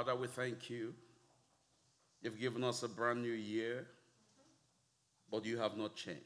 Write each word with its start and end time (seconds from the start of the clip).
Father, 0.00 0.16
we 0.16 0.28
thank 0.28 0.70
you. 0.70 0.94
You've 2.22 2.40
given 2.40 2.64
us 2.64 2.82
a 2.82 2.88
brand 2.88 3.20
new 3.20 3.34
year, 3.34 3.86
but 5.30 5.44
you 5.44 5.58
have 5.58 5.76
not 5.76 5.94
changed. 5.94 6.22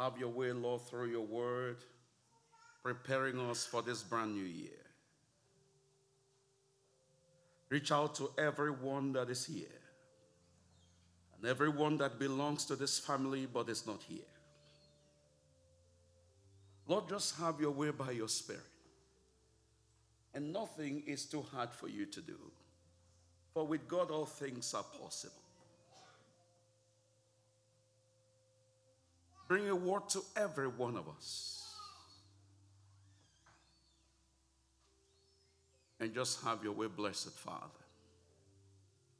Have 0.00 0.18
your 0.18 0.30
way, 0.30 0.50
Lord, 0.50 0.80
through 0.80 1.12
your 1.12 1.24
word, 1.24 1.76
preparing 2.82 3.38
us 3.38 3.66
for 3.66 3.80
this 3.80 4.02
brand 4.02 4.34
new 4.34 4.42
year. 4.42 4.84
Reach 7.70 7.92
out 7.92 8.16
to 8.16 8.32
everyone 8.36 9.12
that 9.12 9.30
is 9.30 9.46
here 9.46 9.80
and 11.36 11.48
everyone 11.48 11.98
that 11.98 12.18
belongs 12.18 12.64
to 12.64 12.74
this 12.74 12.98
family 12.98 13.46
but 13.46 13.68
is 13.68 13.86
not 13.86 14.02
here. 14.02 14.34
Lord, 16.88 17.08
just 17.08 17.38
have 17.38 17.60
your 17.60 17.70
way 17.70 17.90
by 17.90 18.10
your 18.10 18.26
Spirit. 18.26 18.62
And 20.34 20.52
nothing 20.52 21.02
is 21.06 21.24
too 21.24 21.42
hard 21.42 21.70
for 21.72 21.88
you 21.88 22.06
to 22.06 22.20
do. 22.20 22.38
For 23.54 23.66
with 23.66 23.88
God, 23.88 24.10
all 24.10 24.26
things 24.26 24.74
are 24.74 24.84
possible. 24.84 25.34
Bring 29.48 29.68
a 29.68 29.74
word 29.74 30.08
to 30.10 30.22
every 30.36 30.68
one 30.68 30.96
of 30.96 31.08
us. 31.08 31.64
And 36.00 36.14
just 36.14 36.44
have 36.44 36.62
your 36.62 36.74
way, 36.74 36.86
blessed 36.86 37.32
Father. 37.32 37.64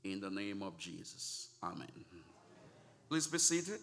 In 0.04 0.20
the 0.20 0.30
name 0.30 0.62
of 0.62 0.78
Jesus. 0.78 1.48
Amen. 1.62 1.88
Please 3.08 3.26
be 3.26 3.38
seated. 3.38 3.80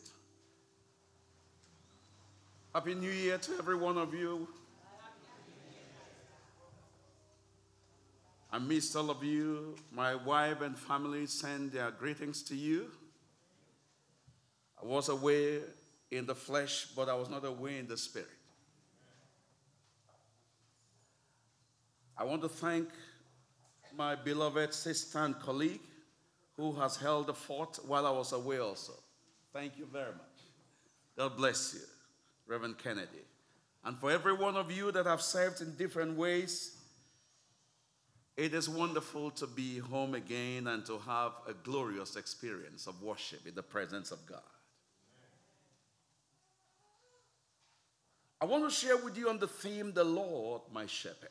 Happy 2.74 2.94
New 2.94 3.10
Year 3.10 3.38
to 3.38 3.52
every 3.58 3.76
one 3.76 3.98
of 3.98 4.14
you. 4.14 4.48
I 8.55 8.58
miss 8.58 8.95
all 8.95 9.09
of 9.09 9.22
you. 9.22 9.76
My 9.91 10.16
wife 10.16 10.62
and 10.62 10.80
family 10.80 11.26
send 11.26 11.74
their 11.74 11.91
greetings 11.91 12.41
to 12.43 12.55
you. 12.55 12.90
I 14.82 14.85
was 14.85 15.10
away 15.10 15.60
in 16.10 16.26
the 16.26 16.35
flesh, 16.35 16.88
but 16.96 17.10
I 17.10 17.15
was 17.15 17.30
not 17.30 17.43
away 17.43 17.80
in 17.80 17.88
the 17.90 17.98
spirit. 17.98 18.30
I 22.18 22.24
want 22.24 22.43
to 22.43 22.48
thank 22.48 22.88
my 23.93 24.15
beloved 24.15 24.74
sister 24.74 25.20
and 25.20 25.37
colleague 25.37 25.82
who 26.55 26.71
has 26.80 26.96
held 26.96 27.27
the 27.27 27.34
fort 27.34 27.77
while 27.85 28.08
I 28.08 28.12
was 28.12 28.32
away 28.32 28.60
also. 28.60 28.93
Thank 29.52 29.77
you 29.77 29.85
very 29.85 30.13
much. 30.13 30.40
God 31.18 31.35
bless 31.35 31.74
you, 31.74 31.82
Reverend 32.48 32.77
Kennedy. 32.77 33.26
And 33.84 33.98
for 33.98 34.12
every 34.12 34.34
one 34.34 34.55
of 34.55 34.71
you 34.71 34.93
that 34.93 35.05
have 35.08 35.21
served 35.21 35.60
in 35.60 35.76
different 35.76 36.15
ways, 36.18 36.74
it 38.38 38.54
is 38.54 38.68
wonderful 38.68 39.32
to 39.32 39.48
be 39.48 39.80
home 39.80 40.14
again 40.14 40.68
and 40.68 40.86
to 40.86 40.98
have 41.00 41.32
a 41.48 41.54
glorious 41.54 42.18
experience 42.18 42.86
of 42.86 43.02
worship 43.02 43.48
in 43.48 43.55
the 43.55 43.64
presence 43.64 44.12
of 44.12 44.26
God. 44.26 44.42
I 48.42 48.46
want 48.46 48.66
to 48.66 48.70
share 48.70 48.98
with 48.98 49.18
you 49.18 49.30
on 49.30 49.40
the 49.40 49.48
theme, 49.48 49.94
The 49.94 50.04
Lord 50.04 50.62
My 50.74 50.86
Shepherd. 50.86 51.30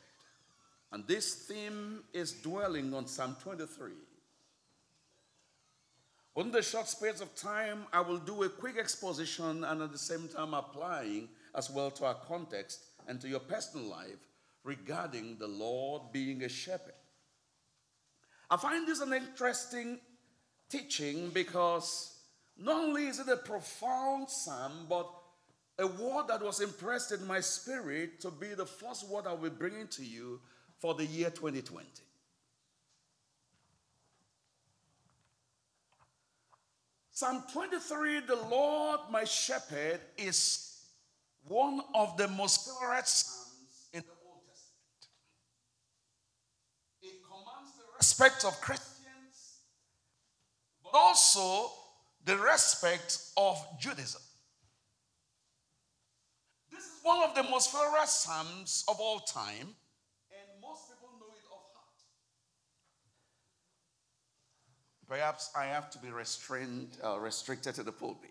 And 0.91 1.05
this 1.07 1.35
theme 1.35 2.03
is 2.11 2.31
dwelling 2.31 2.93
on 2.93 3.05
Psalm 3.05 3.35
23. 3.43 3.91
On 6.37 6.51
the 6.51 6.61
short 6.61 6.87
space 6.87 7.21
of 7.21 7.33
time, 7.35 7.85
I 7.93 8.01
will 8.01 8.17
do 8.17 8.43
a 8.43 8.49
quick 8.49 8.77
exposition 8.77 9.63
and 9.63 9.81
at 9.81 9.91
the 9.91 9.97
same 9.97 10.27
time 10.27 10.53
applying 10.53 11.29
as 11.53 11.69
well 11.69 11.91
to 11.91 12.05
our 12.05 12.15
context 12.27 12.81
and 13.07 13.21
to 13.21 13.27
your 13.29 13.39
personal 13.39 13.85
life 13.85 14.17
regarding 14.65 15.37
the 15.37 15.47
Lord 15.47 16.11
being 16.11 16.43
a 16.43 16.49
shepherd. 16.49 16.93
I 18.49 18.57
find 18.57 18.85
this 18.85 18.99
an 18.99 19.13
interesting 19.13 19.99
teaching 20.69 21.29
because 21.29 22.17
not 22.57 22.83
only 22.83 23.07
is 23.07 23.19
it 23.19 23.29
a 23.29 23.37
profound 23.37 24.29
psalm, 24.29 24.87
but 24.89 25.09
a 25.77 25.87
word 25.87 26.27
that 26.27 26.41
was 26.41 26.61
impressed 26.61 27.11
in 27.11 27.25
my 27.25 27.39
spirit 27.39 28.19
to 28.21 28.31
be 28.31 28.53
the 28.53 28.65
first 28.65 29.07
word 29.09 29.25
I'll 29.27 29.37
be 29.37 29.49
bringing 29.49 29.87
to 29.89 30.03
you 30.03 30.41
for 30.79 30.93
the 30.93 31.05
year 31.05 31.29
2020. 31.29 31.87
Psalm 37.11 37.43
23, 37.53 38.21
the 38.27 38.35
Lord 38.35 38.99
my 39.09 39.23
shepherd, 39.23 40.01
is 40.17 40.81
one 41.47 41.81
of 41.93 42.17
the 42.17 42.27
most 42.27 42.67
favorite 42.67 43.07
psalms 43.07 43.87
in 43.93 44.01
the 44.01 44.15
Old 44.27 44.43
Testament. 44.43 45.07
It 47.01 47.21
commands 47.23 47.71
the 47.77 47.85
respect 48.05 48.45
of 48.45 48.61
Christians, 48.61 49.61
but 50.83 50.91
also 50.93 51.71
the 52.23 52.37
respect 52.37 53.17
of 53.35 53.57
Judaism. 53.79 54.21
This 56.71 56.83
is 56.83 56.99
one 57.01 57.27
of 57.27 57.33
the 57.33 57.41
most 57.49 57.71
favorite 57.71 58.07
psalms 58.07 58.83
of 58.87 58.99
all 58.99 59.21
time 59.21 59.69
and 60.29 60.47
most 60.61 60.83
people 60.87 61.09
know 61.19 61.33
it 61.33 61.47
off 61.51 61.65
heart. 61.73 61.99
Perhaps 65.07 65.49
I 65.57 65.65
have 65.65 65.89
to 65.89 65.97
be 65.97 66.09
restrained, 66.09 66.97
uh, 67.03 67.17
restricted 67.17 67.73
to 67.73 67.81
the 67.81 67.91
pulpit. 67.91 68.29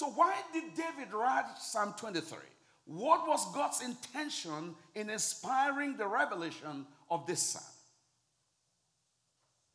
So, 0.00 0.06
why 0.06 0.34
did 0.50 0.64
David 0.74 1.12
write 1.12 1.58
Psalm 1.58 1.92
23? 1.98 2.38
What 2.86 3.28
was 3.28 3.52
God's 3.52 3.82
intention 3.82 4.74
in 4.94 5.10
inspiring 5.10 5.98
the 5.98 6.06
revelation 6.06 6.86
of 7.10 7.26
this 7.26 7.42
psalm? 7.42 7.62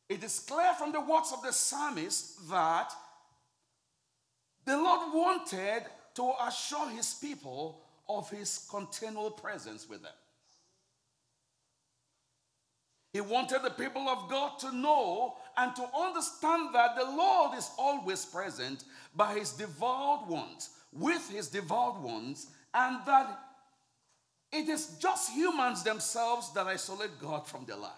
It 0.08 0.24
is 0.24 0.40
clear 0.40 0.74
from 0.74 0.90
the 0.90 1.00
words 1.00 1.32
of 1.32 1.44
the 1.44 1.52
psalmist 1.52 2.50
that 2.50 2.92
the 4.64 4.76
Lord 4.76 5.14
wanted 5.14 5.84
to 6.16 6.32
assure 6.44 6.88
his 6.88 7.14
people 7.14 7.84
of 8.08 8.28
his 8.28 8.66
continual 8.68 9.30
presence 9.30 9.88
with 9.88 10.02
them. 10.02 10.12
He 13.12 13.20
wanted 13.20 13.62
the 13.62 13.70
people 13.70 14.08
of 14.08 14.28
God 14.28 14.58
to 14.58 14.74
know 14.74 15.36
and 15.56 15.74
to 15.74 15.88
understand 15.96 16.74
that 16.74 16.96
the 16.96 17.04
Lord 17.04 17.56
is 17.56 17.70
always 17.78 18.24
present 18.24 18.84
by 19.14 19.38
his 19.38 19.52
devout 19.52 20.28
ones, 20.28 20.70
with 20.92 21.30
his 21.30 21.48
devout 21.48 22.00
ones, 22.00 22.48
and 22.74 22.98
that 23.06 23.38
it 24.52 24.68
is 24.68 24.96
just 25.00 25.32
humans 25.32 25.82
themselves 25.82 26.52
that 26.52 26.66
isolate 26.66 27.18
God 27.20 27.46
from 27.46 27.64
their 27.64 27.76
lives. 27.76 27.96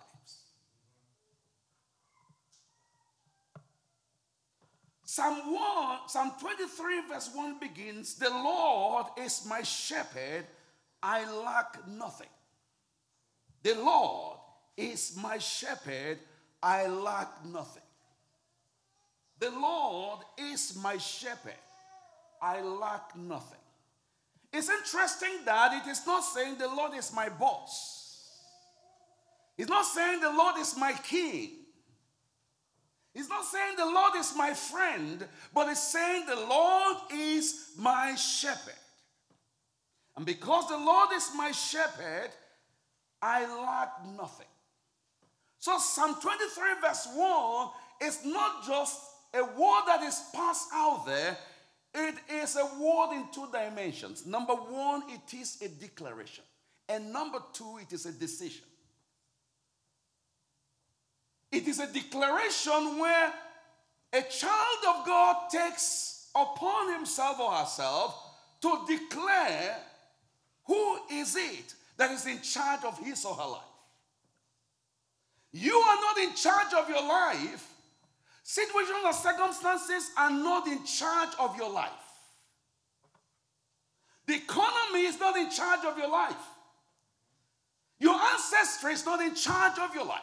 Psalm 5.04 5.52
1, 5.52 5.98
Psalm 6.06 6.32
23, 6.40 7.08
verse 7.08 7.30
1 7.34 7.58
begins 7.58 8.14
The 8.14 8.30
Lord 8.30 9.06
is 9.16 9.44
my 9.48 9.62
shepherd, 9.62 10.46
I 11.02 11.28
lack 11.42 11.88
nothing. 11.88 12.28
The 13.62 13.74
Lord 13.74 14.38
is 14.76 15.16
my 15.20 15.38
shepherd, 15.38 16.18
I 16.62 16.86
lack 16.86 17.44
nothing. 17.44 17.82
The 19.38 19.50
Lord 19.50 20.20
is 20.36 20.76
my 20.82 20.96
shepherd, 20.96 21.52
I 22.42 22.60
lack 22.62 23.16
nothing. 23.16 23.58
It's 24.52 24.68
interesting 24.68 25.44
that 25.44 25.84
it 25.84 25.90
is 25.90 26.06
not 26.06 26.20
saying 26.24 26.58
the 26.58 26.68
Lord 26.68 26.94
is 26.94 27.12
my 27.12 27.28
boss. 27.28 27.98
It's 29.56 29.68
not 29.68 29.84
saying 29.84 30.20
the 30.20 30.30
Lord 30.30 30.56
is 30.58 30.76
my 30.76 30.92
king. 30.92 31.50
It's 33.14 33.28
not 33.28 33.44
saying 33.44 33.74
the 33.76 33.84
Lord 33.84 34.12
is 34.16 34.32
my 34.36 34.54
friend, 34.54 35.26
but 35.52 35.68
it's 35.68 35.82
saying 35.82 36.26
the 36.26 36.36
Lord 36.36 36.96
is 37.12 37.72
my 37.76 38.14
shepherd. 38.14 38.74
And 40.16 40.24
because 40.24 40.68
the 40.68 40.78
Lord 40.78 41.10
is 41.14 41.30
my 41.36 41.50
shepherd, 41.50 42.30
I 43.20 43.40
lack 43.64 44.04
nothing. 44.16 44.46
So 45.58 45.78
Psalm 45.78 46.16
23, 46.20 46.80
verse 46.80 47.08
1 47.14 47.68
is 48.02 48.24
not 48.24 48.64
just 48.66 49.00
a 49.34 49.42
word 49.42 49.82
that 49.86 50.02
is 50.02 50.22
passed 50.34 50.68
out 50.72 51.04
there, 51.04 51.36
it 51.94 52.14
is 52.30 52.56
a 52.56 52.64
word 52.80 53.16
in 53.16 53.24
two 53.32 53.48
dimensions. 53.52 54.26
Number 54.26 54.54
one, 54.54 55.02
it 55.08 55.34
is 55.34 55.60
a 55.62 55.68
declaration. 55.68 56.44
And 56.88 57.12
number 57.12 57.38
two, 57.52 57.78
it 57.82 57.92
is 57.92 58.06
a 58.06 58.12
decision. 58.12 58.64
It 61.50 61.66
is 61.66 61.80
a 61.80 61.86
declaration 61.86 62.98
where 62.98 63.32
a 64.12 64.22
child 64.22 64.78
of 64.88 65.06
God 65.06 65.50
takes 65.50 66.30
upon 66.34 66.92
himself 66.94 67.40
or 67.40 67.52
herself 67.52 68.14
to 68.60 68.84
declare 68.86 69.76
who 70.66 70.98
is 71.10 71.36
it 71.36 71.74
that 71.96 72.10
is 72.10 72.26
in 72.26 72.40
charge 72.42 72.84
of 72.84 72.98
his 72.98 73.24
or 73.24 73.34
her 73.34 73.48
life. 73.50 73.67
You 75.52 75.74
are 75.74 75.96
not 75.96 76.18
in 76.18 76.34
charge 76.34 76.74
of 76.74 76.88
your 76.88 77.02
life. 77.02 77.72
Situations 78.42 78.98
or 79.04 79.12
circumstances 79.12 80.10
are 80.16 80.30
not 80.30 80.66
in 80.66 80.84
charge 80.84 81.30
of 81.38 81.56
your 81.56 81.70
life. 81.70 81.90
The 84.26 84.34
economy 84.36 85.06
is 85.06 85.18
not 85.18 85.36
in 85.36 85.50
charge 85.50 85.84
of 85.84 85.96
your 85.96 86.10
life. 86.10 86.36
Your 87.98 88.14
ancestry 88.14 88.92
is 88.92 89.04
not 89.04 89.20
in 89.20 89.34
charge 89.34 89.78
of 89.78 89.94
your 89.94 90.04
life. 90.04 90.22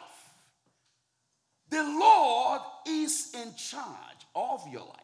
The 1.68 1.82
Lord 1.82 2.60
is 2.86 3.34
in 3.34 3.54
charge 3.56 4.26
of 4.34 4.66
your 4.72 4.82
life. 4.82 5.00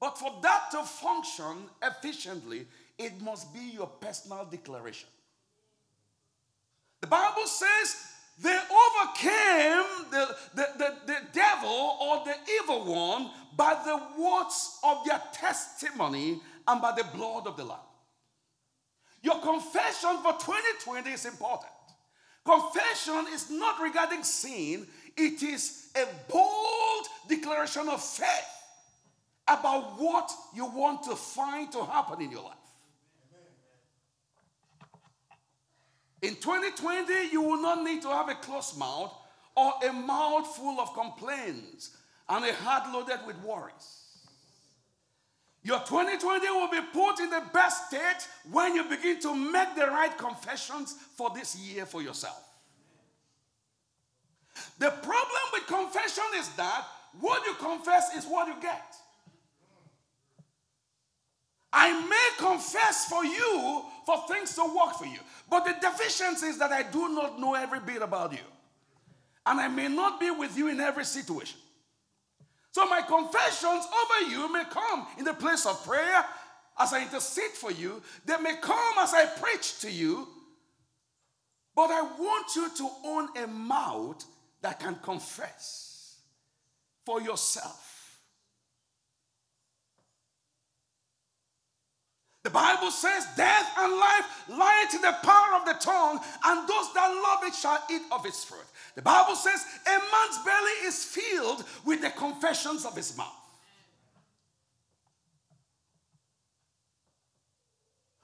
But 0.00 0.18
for 0.18 0.32
that 0.42 0.70
to 0.72 0.82
function 0.82 1.68
efficiently, 1.82 2.66
it 2.98 3.20
must 3.20 3.52
be 3.52 3.60
your 3.74 3.86
personal 3.86 4.46
declaration. 4.50 5.08
The 7.06 7.10
Bible 7.10 7.46
says 7.46 7.96
they 8.36 8.58
overcame 8.58 10.10
the, 10.10 10.36
the, 10.56 10.66
the, 10.76 10.94
the, 11.06 11.16
devil 11.32 11.96
or 12.00 12.24
the 12.24 12.34
evil 12.60 12.84
one 12.84 13.30
by 13.56 13.80
the 13.84 14.20
words 14.20 14.80
of 14.82 15.04
their 15.06 15.22
testimony 15.32 16.40
and 16.66 16.82
by 16.82 16.92
the 16.96 17.04
blood 17.14 17.46
of 17.46 17.56
the 17.56 17.62
Lamb. 17.62 17.78
Your 19.22 19.40
confession 19.40 20.16
for 20.20 20.32
2020 20.32 21.10
is 21.10 21.26
important. 21.26 21.70
Confession 22.44 23.26
is 23.32 23.52
not 23.52 23.80
regarding 23.80 24.24
sin, 24.24 24.84
it 25.16 25.44
is 25.44 25.92
a 25.94 26.06
bold 26.28 27.06
declaration 27.28 27.88
of 27.88 28.02
faith 28.02 28.26
about 29.46 30.00
what 30.00 30.28
you 30.56 30.66
want 30.66 31.04
to 31.04 31.14
find 31.14 31.70
to 31.70 31.84
happen 31.84 32.20
in 32.20 32.32
your 32.32 32.42
life. 32.42 32.65
In 36.22 36.34
2020, 36.36 37.30
you 37.30 37.42
will 37.42 37.60
not 37.60 37.84
need 37.84 38.02
to 38.02 38.08
have 38.08 38.28
a 38.28 38.34
closed 38.34 38.78
mouth 38.78 39.12
or 39.54 39.72
a 39.88 39.92
mouth 39.92 40.46
full 40.56 40.80
of 40.80 40.94
complaints 40.94 41.96
and 42.28 42.44
a 42.44 42.52
heart 42.54 42.92
loaded 42.92 43.20
with 43.26 43.36
worries. 43.42 44.02
Your 45.62 45.80
2020 45.80 46.48
will 46.50 46.70
be 46.70 46.80
put 46.92 47.18
in 47.18 47.28
the 47.28 47.42
best 47.52 47.88
state 47.88 48.28
when 48.52 48.74
you 48.76 48.84
begin 48.84 49.20
to 49.20 49.34
make 49.34 49.74
the 49.74 49.86
right 49.86 50.16
confessions 50.16 50.94
for 51.16 51.30
this 51.34 51.56
year 51.56 51.84
for 51.84 52.02
yourself. 52.02 52.40
The 54.78 54.90
problem 54.90 55.42
with 55.52 55.66
confession 55.66 56.24
is 56.36 56.48
that 56.50 56.84
what 57.20 57.44
you 57.46 57.54
confess 57.54 58.14
is 58.14 58.24
what 58.26 58.46
you 58.46 58.54
get. 58.60 58.94
I 61.78 61.92
may 62.08 62.28
confess 62.38 63.04
for 63.04 63.22
you 63.22 63.82
for 64.06 64.26
things 64.28 64.54
to 64.54 64.64
work 64.64 64.94
for 64.96 65.04
you, 65.04 65.18
but 65.50 65.66
the 65.66 65.74
deficiency 65.78 66.46
is 66.46 66.58
that 66.58 66.72
I 66.72 66.82
do 66.82 67.10
not 67.10 67.38
know 67.38 67.52
every 67.52 67.80
bit 67.80 68.00
about 68.00 68.32
you. 68.32 68.46
And 69.44 69.60
I 69.60 69.68
may 69.68 69.86
not 69.88 70.18
be 70.18 70.30
with 70.30 70.56
you 70.56 70.68
in 70.68 70.80
every 70.80 71.04
situation. 71.04 71.58
So 72.72 72.86
my 72.88 73.02
confessions 73.02 73.84
over 73.84 74.30
you 74.30 74.50
may 74.50 74.64
come 74.70 75.06
in 75.18 75.26
the 75.26 75.34
place 75.34 75.66
of 75.66 75.84
prayer 75.84 76.24
as 76.78 76.94
I 76.94 77.02
intercede 77.02 77.52
for 77.52 77.70
you. 77.70 78.02
They 78.24 78.38
may 78.38 78.56
come 78.56 78.94
as 78.98 79.12
I 79.12 79.26
preach 79.26 79.80
to 79.80 79.90
you. 79.90 80.28
But 81.74 81.90
I 81.90 82.00
want 82.00 82.56
you 82.56 82.70
to 82.74 82.90
own 83.04 83.28
a 83.36 83.46
mouth 83.46 84.24
that 84.62 84.80
can 84.80 84.96
confess 85.02 86.20
for 87.04 87.20
yourself. 87.20 87.95
The 92.46 92.50
Bible 92.50 92.92
says, 92.92 93.26
Death 93.36 93.72
and 93.76 93.92
life 93.94 94.44
lie 94.48 94.86
in 94.94 95.00
the 95.00 95.16
power 95.24 95.58
of 95.58 95.66
the 95.66 95.74
tongue, 95.80 96.20
and 96.44 96.68
those 96.68 96.94
that 96.94 97.08
love 97.08 97.42
it 97.42 97.52
shall 97.52 97.82
eat 97.90 98.02
of 98.12 98.24
its 98.24 98.44
fruit. 98.44 98.60
The 98.94 99.02
Bible 99.02 99.34
says 99.34 99.64
a 99.84 99.90
man's 99.90 100.38
belly 100.44 100.70
is 100.84 101.04
filled 101.04 101.64
with 101.84 102.02
the 102.02 102.10
confessions 102.10 102.84
of 102.84 102.94
his 102.94 103.16
mouth. 103.16 103.26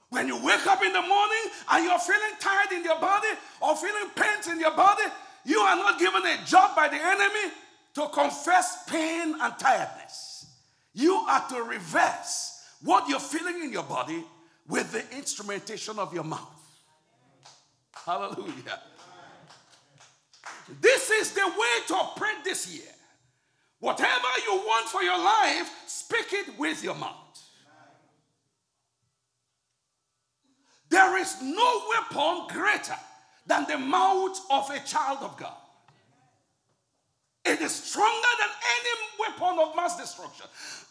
When 0.07 0.29
you 0.29 0.41
wake 0.41 0.65
up 0.67 0.81
in 0.81 0.93
the 0.93 1.01
morning 1.01 1.45
and 1.69 1.83
you're 1.83 1.99
feeling 1.99 2.37
tired 2.39 2.71
in 2.71 2.85
your 2.85 3.01
body 3.01 3.27
or 3.59 3.75
feeling 3.75 4.09
pains 4.15 4.47
in 4.47 4.57
your 4.57 4.73
body, 4.73 5.03
you 5.43 5.59
are 5.59 5.75
not 5.75 5.99
given 5.99 6.25
a 6.25 6.45
job 6.45 6.77
by 6.77 6.87
the 6.87 6.95
enemy 6.95 7.53
to 7.95 8.07
confess 8.07 8.85
pain 8.87 9.35
and 9.41 9.59
tiredness. 9.59 10.45
You 10.93 11.13
are 11.13 11.45
to 11.49 11.63
reverse 11.63 12.52
what 12.83 13.07
you're 13.07 13.19
feeling 13.19 13.63
in 13.63 13.71
your 13.71 13.83
body 13.83 14.23
with 14.67 14.91
the 14.91 15.17
instrumentation 15.17 15.99
of 15.99 16.13
your 16.13 16.23
mouth. 16.23 16.59
Hallelujah. 18.05 18.81
This 20.81 21.09
is 21.09 21.31
the 21.31 21.45
way 21.45 21.85
to 21.87 21.95
operate 21.95 22.43
this 22.43 22.73
year. 22.73 22.91
Whatever 23.79 24.27
you 24.45 24.55
want 24.55 24.87
for 24.87 25.01
your 25.01 25.17
life, 25.17 25.69
speak 25.87 26.27
it 26.31 26.57
with 26.57 26.83
your 26.83 26.95
mouth. 26.95 27.19
There 30.89 31.17
is 31.19 31.41
no 31.41 31.81
weapon 31.89 32.47
greater 32.49 32.95
than 33.47 33.65
the 33.67 33.77
mouth 33.77 34.39
of 34.49 34.69
a 34.69 34.79
child 34.79 35.19
of 35.21 35.35
God. 35.37 35.62
It 37.45 37.59
is 37.59 37.73
stronger 37.75 38.27
than 38.39 38.49
any 38.77 38.93
weapon 39.19 39.59
of 39.59 39.75
mass 39.75 39.97
destruction. 39.97 40.45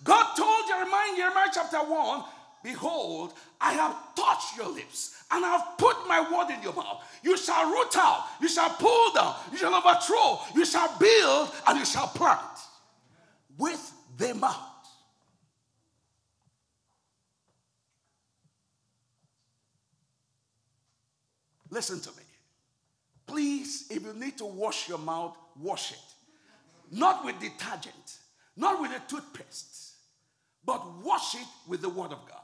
God 0.05 0.35
told 0.37 0.69
Jeremiah 0.69 1.11
in 1.11 1.17
Jeremiah 1.17 1.49
chapter 1.53 1.79
1 1.79 2.25
Behold, 2.63 3.33
I 3.61 3.73
have 3.73 4.15
touched 4.15 4.57
your 4.57 4.69
lips 4.69 5.25
and 5.31 5.45
I 5.45 5.57
have 5.57 5.79
put 5.79 5.97
my 6.07 6.21
word 6.21 6.55
in 6.55 6.63
your 6.63 6.75
mouth. 6.75 7.03
You 7.23 7.37
shall 7.37 7.71
root 7.71 7.97
out, 7.97 8.27
you 8.41 8.49
shall 8.49 8.71
pull 8.71 9.13
down, 9.13 9.35
you 9.51 9.59
shall 9.59 9.75
overthrow, 9.75 10.41
you 10.55 10.65
shall 10.65 10.97
build, 10.99 11.51
and 11.67 11.79
you 11.79 11.85
shall 11.85 12.07
plant 12.09 12.41
with 13.59 13.93
the 14.19 14.35
mouth. 14.35 14.59
Listen 21.71 22.01
to 22.01 22.11
me. 22.11 22.23
Please, 23.27 23.87
if 23.91 24.03
you 24.03 24.13
need 24.13 24.37
to 24.39 24.45
wash 24.45 24.89
your 24.91 24.99
mouth, 24.99 25.37
wash 25.59 25.93
it. 25.93 26.12
Not 26.93 27.25
with 27.25 27.41
detergent, 27.41 28.19
not 28.55 28.81
with 28.81 28.93
a 28.93 29.01
toothpaste, 29.09 29.95
but 30.65 30.81
wash 31.03 31.35
it 31.35 31.47
with 31.67 31.81
the 31.81 31.89
Word 31.89 32.13
of 32.13 32.21
God. 32.29 32.39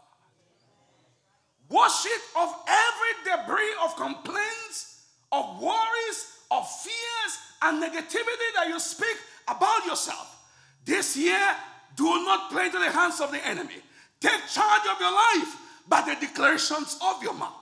Wash 1.68 2.06
it 2.06 2.22
of 2.40 2.54
every 2.66 3.30
debris 3.30 3.74
of 3.84 3.94
complaints, 3.96 5.04
of 5.30 5.60
worries, 5.60 6.32
of 6.50 6.66
fears, 6.66 7.38
and 7.62 7.82
negativity 7.82 8.48
that 8.54 8.68
you 8.68 8.80
speak 8.80 9.16
about 9.46 9.84
yourself. 9.84 10.34
This 10.82 11.14
year, 11.14 11.54
do 11.94 12.04
not 12.04 12.50
play 12.50 12.70
to 12.70 12.78
the 12.78 12.90
hands 12.90 13.20
of 13.20 13.30
the 13.30 13.46
enemy. 13.46 13.82
Take 14.18 14.46
charge 14.48 14.82
of 14.90 14.98
your 14.98 15.12
life 15.12 15.56
by 15.86 16.00
the 16.02 16.26
declarations 16.26 16.98
of 17.04 17.22
your 17.22 17.34
mouth. 17.34 17.52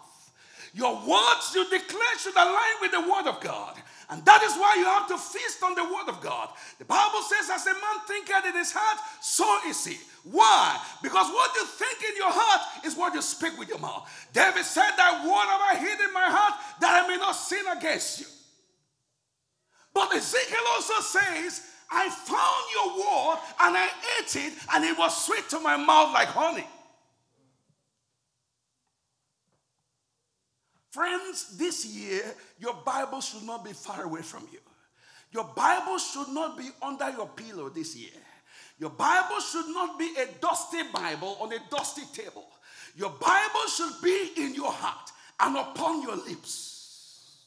Your 0.73 0.95
words 0.95 1.52
you 1.52 1.69
declare 1.69 2.19
should 2.19 2.37
align 2.37 2.76
with 2.81 2.93
the 2.93 3.00
word 3.00 3.26
of 3.26 3.40
God. 3.40 3.76
And 4.09 4.25
that 4.25 4.43
is 4.43 4.55
why 4.55 4.77
you 4.79 4.85
have 4.85 5.09
to 5.09 5.19
feast 5.19 5.63
on 5.65 5.75
the 5.75 5.83
word 5.83 6.09
of 6.09 6.21
God. 6.21 6.51
The 6.79 6.85
Bible 6.85 7.23
says, 7.23 7.51
as 7.51 7.67
a 7.67 7.75
man 7.75 7.99
thinketh 8.07 8.47
in 8.47 8.55
his 8.55 8.71
heart, 8.73 8.99
so 9.21 9.47
is 9.67 9.85
he. 9.85 9.97
Why? 10.31 10.79
Because 11.03 11.27
what 11.33 11.55
you 11.57 11.67
think 11.67 11.99
in 12.11 12.17
your 12.17 12.31
heart 12.31 12.85
is 12.85 12.97
what 12.97 13.15
you 13.15 13.23
speak 13.23 13.59
with 13.59 13.69
your 13.69 13.79
mouth. 13.79 14.09
David 14.33 14.65
said, 14.65 14.91
That 14.97 15.23
word 15.25 15.47
have 15.51 15.61
I 15.61 15.77
hid 15.79 16.01
in 16.01 16.13
my 16.13 16.27
heart 16.27 16.55
that 16.81 17.05
I 17.05 17.09
may 17.09 17.17
not 17.17 17.33
sin 17.33 17.65
against 17.77 18.21
you. 18.21 18.27
But 19.93 20.15
Ezekiel 20.15 20.61
also 20.75 21.01
says, 21.01 21.63
I 21.91 22.09
found 22.11 22.65
your 22.75 22.99
word 22.99 23.39
and 23.61 23.77
I 23.77 23.89
ate 24.19 24.37
it, 24.37 24.53
and 24.75 24.85
it 24.85 24.99
was 24.99 25.25
sweet 25.25 25.49
to 25.51 25.61
my 25.61 25.77
mouth 25.77 26.13
like 26.13 26.29
honey. 26.29 26.67
Friends, 30.97 31.59
this 31.59 31.85
year, 31.85 32.23
your 32.59 32.73
Bible 32.73 33.21
should 33.21 33.43
not 33.43 33.62
be 33.62 33.75
far 33.75 34.05
away 34.05 34.23
from 34.23 34.49
you. 34.50 34.61
Your 35.31 35.45
Bible 35.55 35.99
should 35.99 36.29
not 36.29 36.57
be 36.57 36.71
under 36.81 37.11
your 37.11 37.26
pillow 37.26 37.69
this 37.69 37.95
year. 37.95 38.19
Your 38.79 38.88
Bible 38.88 39.38
should 39.41 39.67
not 39.75 39.99
be 39.99 40.15
a 40.19 40.26
dusty 40.41 40.85
Bible 40.95 41.37
on 41.38 41.53
a 41.53 41.59
dusty 41.71 42.00
table. 42.15 42.47
Your 42.97 43.11
Bible 43.11 43.67
should 43.69 43.93
be 44.03 44.31
in 44.38 44.55
your 44.55 44.73
heart 44.73 45.11
and 45.41 45.59
upon 45.59 46.00
your 46.00 46.17
lips. 46.17 47.43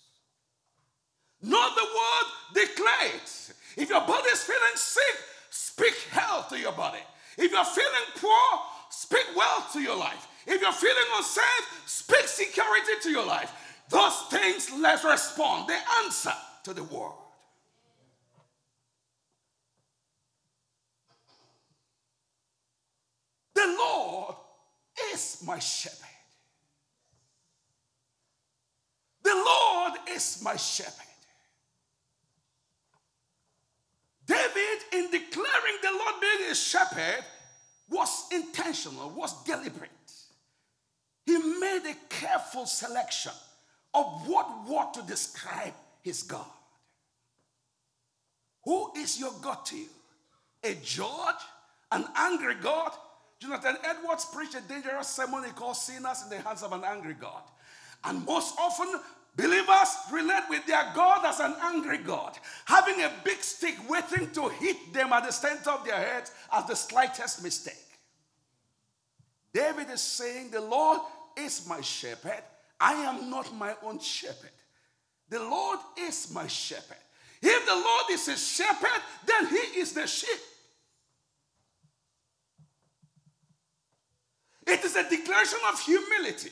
Know 1.41 1.69
the 1.73 1.81
word, 1.81 2.67
declare 2.67 3.15
it. 3.15 3.53
If 3.77 3.89
your 3.89 4.01
body 4.01 4.29
is 4.29 4.43
feeling 4.43 4.75
sick, 4.75 5.15
speak 5.49 5.95
health 6.11 6.49
to 6.49 6.59
your 6.59 6.73
body. 6.73 7.01
If 7.35 7.51
you're 7.51 7.65
feeling 7.65 8.09
poor, 8.15 8.59
speak 8.91 9.25
wealth 9.35 9.73
to 9.73 9.79
your 9.79 9.97
life. 9.97 10.27
If 10.51 10.61
you're 10.61 10.71
feeling 10.71 10.95
unsafe, 11.15 11.83
speak 11.85 12.27
security 12.27 12.93
to 13.03 13.11
your 13.11 13.25
life. 13.25 13.53
Those 13.89 14.19
things, 14.31 14.71
let's 14.79 15.03
respond. 15.03 15.69
They 15.69 15.77
answer 16.03 16.33
to 16.63 16.73
the 16.73 16.83
word. 16.83 17.11
The 23.53 23.75
Lord 23.77 24.35
is 25.13 25.43
my 25.45 25.59
shepherd. 25.59 26.07
The 29.21 29.35
Lord 29.35 29.93
is 30.09 30.41
my 30.43 30.55
shepherd. 30.55 31.05
David, 34.25 34.79
in 34.93 35.11
declaring 35.11 35.77
the 35.83 35.91
Lord 35.91 36.15
being 36.21 36.49
his 36.49 36.59
shepherd, 36.59 37.23
was 37.89 38.25
intentional, 38.31 39.11
was 39.11 39.43
deliberate. 39.43 39.91
He 41.29 41.37
made 41.37 41.83
a 41.85 41.95
careful 42.09 42.65
selection 42.65 43.33
of 43.93 44.27
what 44.27 44.67
word 44.67 44.95
to 44.95 45.03
describe 45.03 45.75
his 46.01 46.23
God. 46.23 46.49
Who 48.63 48.91
is 48.97 49.19
your 49.19 49.33
God 49.39 49.63
to 49.67 49.77
you? 49.77 49.89
A 50.63 50.73
judge? 50.83 51.43
An 51.91 52.05
angry 52.15 52.55
God? 52.55 52.93
Jonathan 53.39 53.77
Edwards 53.83 54.25
preached 54.33 54.55
a 54.55 54.61
dangerous 54.61 55.07
sermon 55.07 55.43
he 55.43 55.51
called 55.51 55.75
Sinners 55.75 56.23
in 56.23 56.29
the 56.31 56.41
Hands 56.41 56.63
of 56.63 56.73
an 56.73 56.83
Angry 56.83 57.13
God. 57.13 57.43
And 58.05 58.25
most 58.25 58.55
often, 58.57 58.99
believers 59.35 59.97
relate 60.11 60.45
with 60.49 60.65
their 60.65 60.91
God 60.95 61.27
as 61.27 61.39
an 61.39 61.53
angry 61.61 61.99
God, 61.99 62.39
having 62.65 63.03
a 63.03 63.11
big 63.23 63.43
stick 63.43 63.75
waiting 63.87 64.31
to 64.31 64.49
hit 64.49 64.93
them 64.93 65.13
at 65.13 65.27
the 65.27 65.31
center 65.31 65.69
of 65.69 65.85
their 65.85 65.95
heads 65.95 66.31
as 66.51 66.65
the 66.65 66.75
slightest 66.75 67.43
mistake. 67.43 67.75
David 69.53 69.91
is 69.91 70.01
saying, 70.01 70.49
The 70.49 70.61
Lord 70.61 71.01
is 71.45 71.67
my 71.67 71.81
shepherd. 71.81 72.43
I 72.79 72.93
am 72.93 73.29
not 73.29 73.53
my 73.53 73.75
own 73.83 73.99
shepherd. 73.99 74.51
The 75.29 75.39
Lord 75.39 75.79
is 75.97 76.31
my 76.33 76.47
shepherd. 76.47 76.97
If 77.41 77.65
the 77.65 77.75
Lord 77.75 78.05
is 78.11 78.27
a 78.27 78.37
shepherd, 78.37 79.01
then 79.25 79.47
he 79.47 79.79
is 79.79 79.93
the 79.93 80.07
sheep. 80.07 80.39
It 84.67 84.83
is 84.83 84.95
a 84.95 85.03
declaration 85.03 85.59
of 85.71 85.79
humility, 85.81 86.51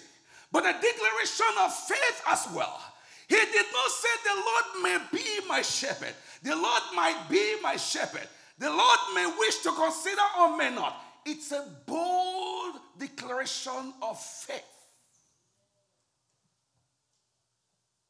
but 0.51 0.63
a 0.63 0.73
declaration 0.73 1.53
of 1.59 1.73
faith 1.73 2.23
as 2.27 2.47
well. 2.53 2.81
He 3.27 3.35
did 3.35 3.65
not 3.73 3.91
say, 3.91 4.09
The 4.23 4.35
Lord 4.35 4.83
may 4.83 5.17
be 5.17 5.47
my 5.47 5.61
shepherd. 5.61 6.13
The 6.41 6.55
Lord 6.55 6.83
might 6.95 7.27
be 7.29 7.55
my 7.61 7.75
shepherd. 7.75 8.27
The 8.57 8.69
Lord 8.69 8.99
may 9.13 9.31
wish 9.37 9.57
to 9.59 9.71
consider 9.71 10.21
or 10.39 10.57
may 10.57 10.73
not. 10.73 10.95
It's 11.25 11.51
a 11.51 11.67
bold 11.85 12.75
declaration 12.97 13.93
of 14.01 14.19
faith. 14.19 14.76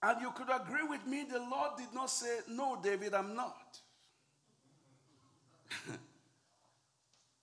And 0.04 0.22
you 0.22 0.32
could 0.32 0.50
agree 0.54 0.88
with 0.88 1.06
me, 1.08 1.26
the 1.30 1.40
Lord 1.40 1.72
did 1.78 1.94
not 1.94 2.10
say, 2.10 2.40
No, 2.50 2.80
David, 2.82 3.14
I'm 3.14 3.36
not. 3.36 3.80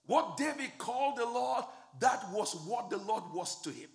what 0.07 0.37
David 0.37 0.79
called 0.79 1.17
the 1.17 1.25
Lord, 1.25 1.65
that 2.01 2.31
was 2.31 2.55
what 2.67 2.91
the 2.91 2.99
Lord 2.99 3.25
was 3.33 3.61
to 3.63 3.71
him. 3.71 3.89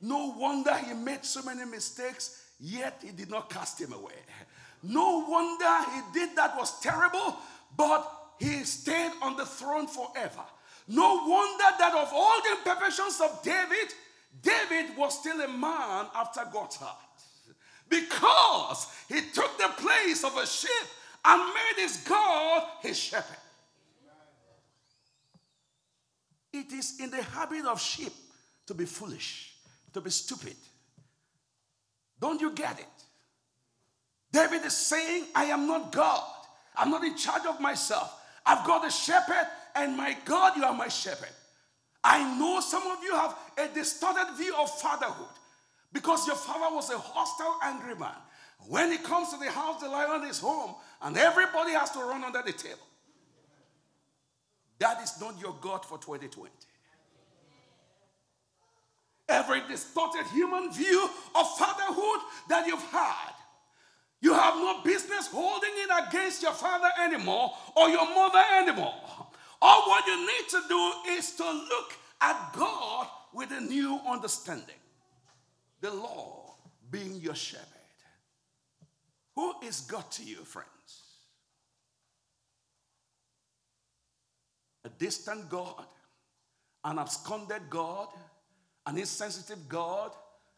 No 0.00 0.34
wonder 0.36 0.74
he 0.76 0.94
made 0.94 1.24
so 1.24 1.42
many 1.42 1.64
mistakes, 1.64 2.50
yet 2.58 3.00
he 3.02 3.12
did 3.12 3.30
not 3.30 3.48
cast 3.48 3.80
him 3.80 3.92
away. 3.92 4.12
No 4.82 5.24
wonder 5.28 5.90
he 5.94 6.00
did 6.12 6.36
that 6.36 6.56
was 6.56 6.80
terrible, 6.80 7.36
but 7.76 8.10
he 8.38 8.64
stayed 8.64 9.12
on 9.22 9.36
the 9.36 9.46
throne 9.46 9.86
forever. 9.86 10.42
No 10.88 11.24
wonder 11.26 11.64
that 11.78 11.94
of 11.94 12.10
all 12.12 12.42
the 12.42 12.50
imperfections 12.58 13.20
of 13.20 13.40
David, 13.42 13.94
David 14.42 14.96
was 14.96 15.18
still 15.20 15.40
a 15.40 15.48
man 15.48 16.06
after 16.14 16.42
God's 16.52 16.76
heart. 16.76 16.98
Because 17.92 18.86
he 19.06 19.20
took 19.34 19.58
the 19.58 19.68
place 19.76 20.24
of 20.24 20.34
a 20.38 20.46
sheep 20.46 20.88
and 21.26 21.42
made 21.52 21.82
his 21.82 21.98
God 21.98 22.62
his 22.80 22.98
shepherd. 22.98 23.36
It 26.54 26.72
is 26.72 26.98
in 27.00 27.10
the 27.10 27.22
habit 27.22 27.66
of 27.66 27.78
sheep 27.78 28.12
to 28.66 28.72
be 28.72 28.86
foolish, 28.86 29.52
to 29.92 30.00
be 30.00 30.08
stupid. 30.08 30.56
Don't 32.18 32.40
you 32.40 32.52
get 32.52 32.78
it? 32.78 32.86
David 34.32 34.64
is 34.64 34.74
saying, 34.74 35.26
I 35.34 35.44
am 35.44 35.66
not 35.66 35.92
God. 35.92 36.24
I'm 36.74 36.90
not 36.90 37.04
in 37.04 37.14
charge 37.14 37.44
of 37.44 37.60
myself. 37.60 38.10
I've 38.46 38.66
got 38.66 38.86
a 38.86 38.90
shepherd, 38.90 39.46
and 39.74 39.98
my 39.98 40.16
God, 40.24 40.56
you 40.56 40.64
are 40.64 40.72
my 40.72 40.88
shepherd. 40.88 41.28
I 42.02 42.38
know 42.38 42.60
some 42.60 42.86
of 42.86 43.04
you 43.04 43.14
have 43.14 43.36
a 43.58 43.68
distorted 43.74 44.34
view 44.38 44.54
of 44.58 44.70
fatherhood 44.80 45.26
because 45.92 46.26
your 46.26 46.36
father 46.36 46.74
was 46.74 46.90
a 46.90 46.98
hostile, 46.98 47.56
angry 47.62 47.94
man. 47.94 48.14
When 48.68 48.92
he 48.92 48.98
comes 48.98 49.30
to 49.30 49.38
the 49.38 49.50
house, 49.50 49.80
the 49.80 49.88
lion 49.88 50.28
is 50.28 50.38
home, 50.38 50.74
and 51.02 51.16
everybody 51.16 51.72
has 51.72 51.90
to 51.92 51.98
run 51.98 52.24
under 52.24 52.42
the 52.42 52.52
table. 52.52 52.78
That 54.78 55.02
is 55.02 55.20
not 55.20 55.40
your 55.40 55.56
God 55.60 55.84
for 55.84 55.98
2020. 55.98 56.50
Every 59.28 59.60
distorted 59.68 60.26
human 60.32 60.72
view 60.72 61.08
of 61.34 61.56
fatherhood 61.56 62.20
that 62.48 62.66
you've 62.66 62.82
had, 62.82 63.32
you 64.20 64.34
have 64.34 64.54
no 64.56 64.82
business 64.84 65.28
holding 65.32 65.70
it 65.74 66.08
against 66.08 66.42
your 66.42 66.52
father 66.52 66.88
anymore 67.02 67.52
or 67.76 67.88
your 67.88 68.06
mother 68.14 68.42
anymore. 68.58 68.94
All 69.60 69.82
what 69.88 70.06
you 70.06 70.16
need 70.16 70.48
to 70.50 70.62
do 70.68 70.92
is 71.10 71.32
to 71.32 71.44
look 71.44 71.92
at 72.20 72.52
God 72.52 73.06
with 73.32 73.50
a 73.52 73.60
new 73.60 74.00
understanding. 74.06 74.81
The 75.82 75.92
Lord 75.92 76.54
being 76.90 77.16
your 77.16 77.34
shepherd. 77.34 77.66
Who 79.34 79.52
is 79.64 79.80
God 79.80 80.08
to 80.12 80.22
you, 80.22 80.36
friends? 80.36 80.68
A 84.84 84.88
distant 84.88 85.50
God, 85.50 85.84
an 86.84 87.00
absconded 87.00 87.68
God, 87.68 88.08
an 88.86 88.96
insensitive 88.96 89.68
God, 89.68 90.12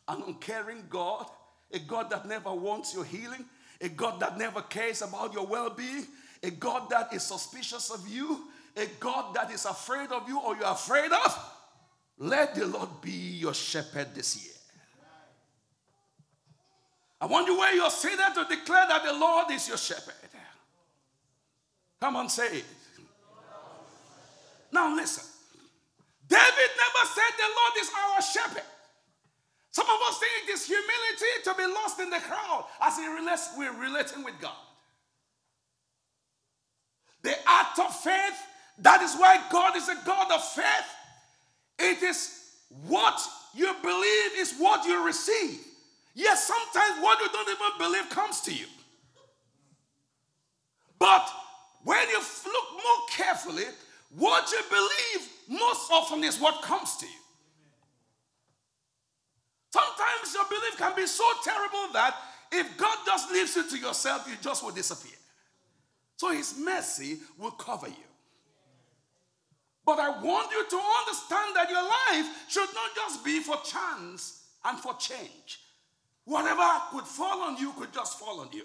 an 0.09 0.23
uncaring 0.27 0.85
God, 0.91 1.27
a 1.73 1.79
God 1.79 2.11
that 2.11 2.29
never 2.29 2.53
wants 2.53 2.95
your 2.95 3.05
healing, 3.05 3.47
a 3.81 3.89
God 3.89 4.21
that 4.21 4.37
never 4.37 4.61
cares 4.61 5.01
about 5.01 5.33
your 5.33 5.47
well 5.47 5.71
being, 5.71 6.07
a 6.43 6.51
God 6.51 6.91
that 6.91 7.15
is 7.15 7.23
suspicious 7.23 7.91
of 7.91 8.07
you, 8.07 8.45
a 8.77 8.87
God 9.01 9.35
that 9.35 9.51
is 9.51 9.65
afraid 9.65 10.11
of 10.13 10.29
you 10.29 10.39
or 10.39 10.55
you're 10.55 10.67
afraid 10.67 11.13
of. 11.13 11.51
Let 12.19 12.55
the 12.55 12.67
Lord 12.67 13.01
be 13.01 13.11
your 13.11 13.55
shepherd 13.55 14.15
this 14.15 14.45
year. 14.45 14.54
I 17.25 17.27
want 17.27 17.47
you 17.47 17.57
where 17.57 17.75
you're 17.75 17.89
seated 17.89 18.19
to 18.35 18.45
declare 18.51 18.87
that 18.87 19.03
the 19.03 19.15
Lord 19.15 19.51
is 19.51 19.67
your 19.67 19.79
shepherd. 19.79 20.13
Come 21.99 22.17
on, 22.17 22.29
say 22.29 22.59
it. 22.59 22.65
Now 24.71 24.95
listen. 24.95 25.25
David 26.29 26.43
never 26.45 27.09
said 27.15 27.33
the 27.39 27.49
Lord 27.49 27.73
is 27.81 27.91
our 27.97 28.21
shepherd. 28.21 28.69
Some 29.71 29.87
of 29.87 29.99
us 30.07 30.19
think 30.19 30.51
it 30.51 30.53
is 30.53 30.67
humility 30.67 31.45
to 31.45 31.55
be 31.55 31.65
lost 31.65 31.99
in 31.99 32.11
the 32.11 32.19
crowd 32.19 32.67
as 32.83 32.99
he 32.99 33.07
relates, 33.07 33.49
we're 33.57 33.73
relating 33.73 34.23
with 34.23 34.39
God. 34.39 34.53
The 37.23 37.37
act 37.49 37.79
of 37.79 37.97
faith, 38.01 38.39
that 38.81 39.01
is 39.01 39.15
why 39.15 39.41
God 39.51 39.79
is 39.79 39.89
a 39.89 39.97
God 40.05 40.31
of 40.31 40.45
faith. 40.45 40.67
It 41.79 42.03
is 42.03 42.51
what 42.87 43.19
you 43.55 43.73
believe 43.81 44.33
is 44.37 44.53
what 44.59 44.85
you 44.85 45.07
receive. 45.07 45.61
Yes, 46.15 46.47
sometimes 46.47 47.03
what 47.03 47.21
you 47.21 47.29
don't 47.33 47.49
even 47.49 47.79
believe 47.79 48.09
comes 48.11 48.41
to 48.43 48.55
you. 48.55 48.67
But 50.99 51.29
when 51.83 52.09
you 52.09 52.19
look 52.19 52.73
more 52.73 53.09
carefully, 53.11 53.65
what 54.17 54.51
you 54.51 54.61
believe 54.71 55.29
most 55.49 55.91
often 55.91 56.23
is 56.23 56.41
what 56.41 56.63
comes 56.63 56.97
to 56.99 57.07
you. 57.07 57.13
Sometimes 59.73 60.33
your 60.33 60.45
belief 60.49 60.77
can 60.79 60.95
be 60.95 61.07
so 61.07 61.25
terrible 61.43 61.93
that 61.95 62.15
if 62.53 62.77
God 62.77 62.97
just 63.05 63.33
leaves 63.33 63.57
you 63.57 63.69
to 63.69 63.77
yourself, 63.77 64.25
you 64.29 64.37
just 64.41 64.63
will 64.63 64.71
disappear. 64.71 65.19
So 66.17 66.31
his 66.31 66.55
mercy 66.57 67.19
will 67.37 67.51
cover 67.51 67.89
you. 67.89 67.95
But 69.85 69.99
I 69.99 70.11
want 70.23 70.51
you 70.53 70.65
to 70.65 70.77
understand 70.77 71.57
that 71.57 71.69
your 71.69 71.83
life 71.83 72.45
should 72.49 72.69
not 72.73 72.95
just 72.95 73.25
be 73.25 73.41
for 73.41 73.57
chance 73.65 74.45
and 74.65 74.79
for 74.79 74.95
change. 74.95 75.64
Whatever 76.25 76.63
could 76.91 77.05
fall 77.05 77.43
on 77.43 77.57
you 77.57 77.73
could 77.73 77.93
just 77.93 78.19
fall 78.19 78.41
on 78.41 78.49
you. 78.53 78.65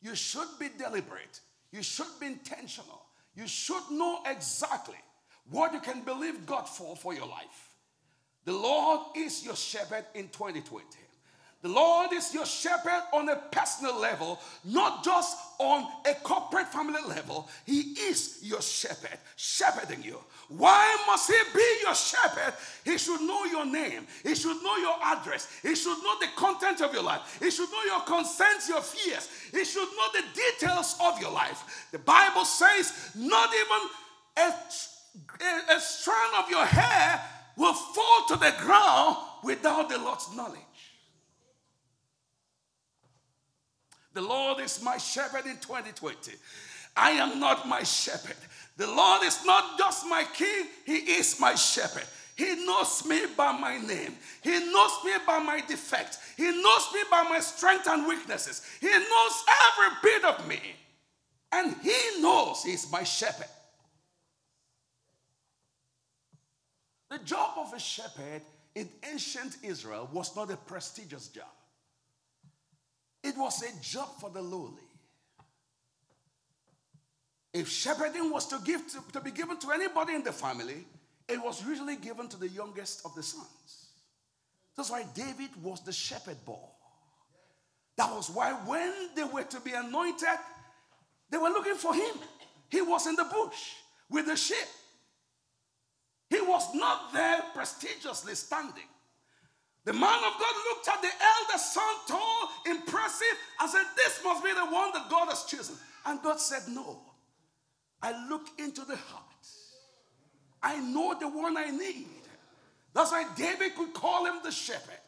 You 0.00 0.14
should 0.14 0.48
be 0.58 0.68
deliberate. 0.78 1.40
You 1.72 1.82
should 1.82 2.20
be 2.20 2.26
intentional. 2.26 3.02
You 3.34 3.46
should 3.46 3.90
know 3.90 4.20
exactly 4.26 4.96
what 5.50 5.72
you 5.72 5.80
can 5.80 6.02
believe 6.02 6.46
God 6.46 6.64
for 6.68 6.96
for 6.96 7.12
your 7.14 7.26
life. 7.26 7.74
The 8.44 8.52
Lord 8.52 9.00
is 9.16 9.44
your 9.44 9.56
shepherd 9.56 10.06
in 10.14 10.28
2020. 10.28 10.84
The 11.66 11.72
Lord 11.72 12.12
is 12.12 12.32
your 12.32 12.46
shepherd 12.46 13.02
on 13.12 13.28
a 13.28 13.34
personal 13.50 13.98
level, 13.98 14.38
not 14.64 15.02
just 15.02 15.36
on 15.58 15.88
a 16.08 16.14
corporate 16.14 16.68
family 16.68 17.00
level. 17.08 17.48
He 17.64 17.80
is 18.06 18.38
your 18.40 18.62
shepherd, 18.62 19.18
shepherding 19.34 20.04
you. 20.04 20.20
Why 20.46 20.96
must 21.08 21.28
He 21.28 21.36
be 21.52 21.78
your 21.82 21.96
shepherd? 21.96 22.54
He 22.84 22.96
should 22.98 23.20
know 23.22 23.46
your 23.46 23.66
name, 23.66 24.06
He 24.22 24.36
should 24.36 24.62
know 24.62 24.76
your 24.76 24.94
address, 25.06 25.48
He 25.60 25.74
should 25.74 25.98
know 26.04 26.14
the 26.20 26.28
content 26.36 26.82
of 26.82 26.94
your 26.94 27.02
life, 27.02 27.36
He 27.42 27.50
should 27.50 27.68
know 27.68 27.82
your 27.84 28.02
concerns, 28.02 28.68
your 28.68 28.80
fears, 28.82 29.28
He 29.50 29.64
should 29.64 29.88
know 29.88 30.06
the 30.12 30.22
details 30.36 30.94
of 31.02 31.20
your 31.20 31.32
life. 31.32 31.88
The 31.90 31.98
Bible 31.98 32.44
says, 32.44 33.10
not 33.16 33.50
even 33.52 33.88
a, 34.36 34.54
a, 35.44 35.76
a 35.76 35.80
strand 35.80 36.32
of 36.38 36.48
your 36.48 36.64
hair 36.64 37.20
will 37.56 37.74
fall 37.74 38.26
to 38.28 38.36
the 38.36 38.54
ground 38.60 39.16
without 39.42 39.88
the 39.88 39.98
Lord's 39.98 40.32
knowledge. 40.36 40.60
The 44.16 44.22
Lord 44.22 44.60
is 44.60 44.82
my 44.82 44.96
shepherd 44.96 45.44
in 45.44 45.58
2020. 45.58 46.32
I 46.96 47.10
am 47.10 47.38
not 47.38 47.68
my 47.68 47.82
shepherd. 47.82 48.38
The 48.78 48.86
Lord 48.86 49.22
is 49.24 49.44
not 49.44 49.76
just 49.76 50.06
my 50.06 50.24
king, 50.32 50.68
He 50.86 50.96
is 51.18 51.38
my 51.38 51.54
shepherd. 51.54 52.06
He 52.34 52.64
knows 52.64 53.04
me 53.04 53.26
by 53.36 53.52
my 53.52 53.76
name. 53.76 54.14
He 54.42 54.58
knows 54.72 54.92
me 55.04 55.12
by 55.26 55.38
my 55.40 55.60
defects. 55.60 56.18
He 56.34 56.44
knows 56.44 56.88
me 56.94 57.00
by 57.10 57.24
my 57.24 57.40
strength 57.40 57.86
and 57.88 58.08
weaknesses. 58.08 58.62
He 58.80 58.88
knows 58.88 59.44
every 59.68 59.96
bit 60.02 60.24
of 60.24 60.48
me. 60.48 60.60
And 61.52 61.76
He 61.82 62.22
knows 62.22 62.62
He's 62.62 62.90
my 62.90 63.02
shepherd. 63.02 63.48
The 67.10 67.18
job 67.18 67.58
of 67.58 67.74
a 67.74 67.78
shepherd 67.78 68.40
in 68.74 68.88
ancient 69.12 69.58
Israel 69.62 70.08
was 70.10 70.34
not 70.34 70.50
a 70.50 70.56
prestigious 70.56 71.28
job, 71.28 71.52
it 73.26 73.36
was 73.36 73.62
a 73.62 73.82
job 73.82 74.08
for 74.20 74.30
the 74.30 74.40
lowly. 74.40 74.82
If 77.52 77.68
shepherding 77.68 78.30
was 78.30 78.46
to, 78.48 78.58
give 78.64 78.86
to, 78.88 78.98
to 79.14 79.20
be 79.20 79.30
given 79.30 79.58
to 79.58 79.72
anybody 79.72 80.14
in 80.14 80.22
the 80.22 80.32
family, 80.32 80.84
it 81.28 81.42
was 81.42 81.64
usually 81.64 81.96
given 81.96 82.28
to 82.28 82.36
the 82.36 82.48
youngest 82.48 83.04
of 83.04 83.14
the 83.14 83.22
sons. 83.22 83.88
That's 84.76 84.90
why 84.90 85.04
David 85.14 85.50
was 85.62 85.80
the 85.80 85.92
shepherd 85.92 86.44
boy. 86.44 86.68
That 87.96 88.14
was 88.14 88.30
why 88.30 88.52
when 88.52 88.92
they 89.16 89.24
were 89.24 89.42
to 89.42 89.60
be 89.60 89.72
anointed, 89.72 90.38
they 91.30 91.38
were 91.38 91.48
looking 91.48 91.74
for 91.74 91.94
him. 91.94 92.14
He 92.68 92.82
was 92.82 93.06
in 93.06 93.16
the 93.16 93.24
bush 93.24 93.72
with 94.10 94.26
the 94.26 94.36
sheep. 94.36 94.68
He 96.28 96.40
was 96.40 96.74
not 96.74 97.12
there 97.12 97.42
prestigiously 97.54 98.34
standing. 98.34 98.84
The 99.86 99.92
man 99.92 100.02
of 100.02 100.32
God 100.38 100.54
looked 100.68 100.88
at 100.88 101.00
the 101.00 101.08
elder 101.08 101.58
son, 101.58 101.94
tall, 102.08 102.48
impressive, 102.96 103.38
and 103.60 103.70
said, 103.70 103.84
This 103.96 104.20
must 104.24 104.44
be 104.44 104.52
the 104.52 104.66
one 104.66 104.92
that 104.94 105.08
God 105.10 105.28
has 105.28 105.44
chosen. 105.44 105.76
And 106.04 106.22
God 106.22 106.40
said, 106.40 106.62
No. 106.72 106.98
I 108.02 108.28
look 108.28 108.46
into 108.58 108.82
the 108.82 108.96
heart. 108.96 109.22
I 110.62 110.78
know 110.80 111.16
the 111.18 111.28
one 111.28 111.56
I 111.56 111.70
need. 111.70 112.06
That's 112.92 113.12
why 113.12 113.26
David 113.36 113.74
could 113.74 113.92
call 113.94 114.26
him 114.26 114.40
the 114.42 114.50
shepherd. 114.50 114.98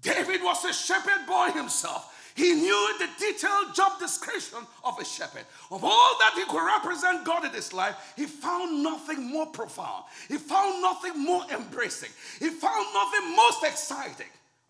David 0.00 0.42
was 0.42 0.64
a 0.64 0.72
shepherd 0.72 1.26
boy 1.26 1.50
himself. 1.50 2.10
He 2.36 2.52
knew 2.52 2.94
the 2.98 3.08
detailed 3.18 3.74
job 3.74 3.98
description 4.00 4.58
of 4.84 4.98
a 4.98 5.04
shepherd. 5.04 5.44
Of 5.70 5.84
all 5.84 6.16
that 6.18 6.32
he 6.34 6.44
could 6.44 6.64
represent 6.66 7.24
God 7.24 7.44
in 7.44 7.52
his 7.52 7.72
life, 7.72 7.94
he 8.16 8.26
found 8.26 8.82
nothing 8.82 9.30
more 9.30 9.46
profound. 9.46 10.04
He 10.28 10.36
found 10.36 10.82
nothing 10.82 11.22
more 11.22 11.44
embracing. 11.52 12.10
He 12.40 12.50
found 12.50 12.86
nothing 12.92 13.36
most 13.36 13.64
exciting 13.64 14.26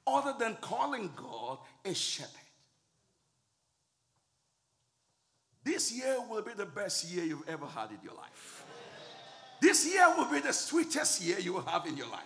other 0.07 0.35
than 0.39 0.57
calling 0.61 1.11
God 1.17 1.59
a 1.85 1.95
shepherd. 1.95 2.41
This 5.65 5.93
year 5.93 6.17
will 6.29 6.43
be 6.43 6.53
the 6.53 6.67
best 6.67 7.11
year 7.11 7.25
you've 7.25 7.49
ever 7.49 7.67
had 7.67 7.91
in 7.91 7.99
your 8.03 8.15
life. 8.15 8.65
This 9.61 9.91
year 9.91 10.07
will 10.17 10.31
be 10.31 10.41
the 10.41 10.53
sweetest 10.53 11.23
year 11.23 11.39
you 11.39 11.55
will 11.55 11.63
have 11.63 11.87
in 11.87 11.97
your 11.97 12.09
life. 12.09 12.21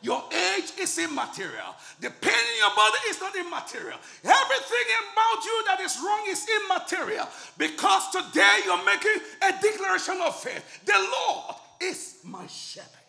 Your 0.00 0.22
age 0.32 0.72
is 0.80 0.98
immaterial. 0.98 1.74
The 2.00 2.10
pain 2.10 2.32
in 2.32 2.58
your 2.58 2.74
body 2.74 2.98
is 3.08 3.20
not 3.20 3.34
immaterial. 3.36 3.98
Everything 4.24 4.86
about 5.12 5.44
you 5.44 5.64
that 5.66 5.78
is 5.80 5.96
wrong 6.02 6.24
is 6.28 6.46
immaterial 6.64 7.28
because 7.56 8.10
today 8.10 8.60
you're 8.64 8.84
making 8.84 9.16
a 9.42 9.52
declaration 9.62 10.20
of 10.26 10.36
faith. 10.40 10.84
The 10.84 10.92
Lord 10.98 11.54
is 11.80 12.18
my 12.24 12.46
shepherd. 12.48 13.01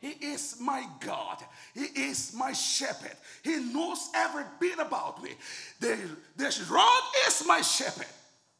He 0.00 0.08
is 0.08 0.56
my 0.58 0.86
God. 1.00 1.38
He 1.74 1.84
is 1.84 2.32
my 2.34 2.52
shepherd. 2.52 3.16
He 3.42 3.56
knows 3.56 4.08
every 4.14 4.44
bit 4.58 4.78
about 4.78 5.22
me. 5.22 5.32
The, 5.78 5.98
the 6.36 6.64
rod 6.70 7.02
is 7.26 7.44
my 7.46 7.60
shepherd. 7.60 8.06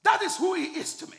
That 0.05 0.21
is 0.23 0.37
who 0.37 0.55
he 0.55 0.65
is 0.65 0.95
to 0.97 1.07
me. 1.07 1.17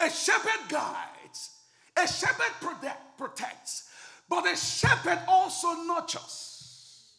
A 0.00 0.10
shepherd 0.10 0.68
guides, 0.68 1.50
a 1.96 2.06
shepherd 2.06 2.52
protect, 2.60 3.16
protects, 3.16 3.88
but 4.28 4.44
a 4.52 4.56
shepherd 4.56 5.20
also 5.28 5.68
nurtures. 5.84 7.12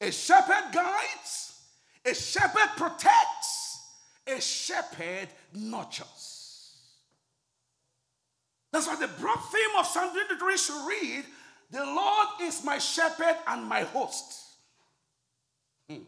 A 0.00 0.10
shepherd 0.10 0.72
guides, 0.72 1.62
a 2.04 2.14
shepherd 2.14 2.70
protects, 2.76 3.86
a 4.26 4.40
shepherd 4.40 5.28
nurtures. 5.54 6.39
That's 8.72 8.86
why 8.86 8.96
the 8.96 9.08
broad 9.08 9.36
theme 9.36 9.78
of 9.78 9.86
Psalm 9.86 10.10
23 10.12 10.56
should 10.56 10.88
read 10.88 11.24
The 11.70 11.84
Lord 11.84 12.28
is 12.42 12.64
my 12.64 12.78
shepherd 12.78 13.36
and 13.48 13.64
my 13.64 13.82
host. 13.82 14.34
Hmm. 15.88 16.02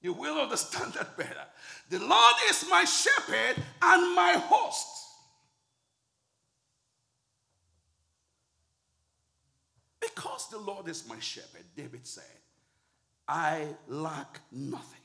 You 0.00 0.12
will 0.12 0.40
understand 0.40 0.92
that 0.94 1.16
better. 1.16 1.46
The 1.90 1.98
Lord 1.98 2.34
is 2.48 2.64
my 2.70 2.84
shepherd 2.84 3.62
and 3.82 4.14
my 4.14 4.32
host. 4.32 4.88
Because 10.00 10.48
the 10.50 10.58
Lord 10.58 10.88
is 10.88 11.08
my 11.08 11.18
shepherd, 11.18 11.64
David 11.76 12.06
said, 12.06 12.24
I 13.26 13.66
lack 13.88 14.40
nothing. 14.52 15.00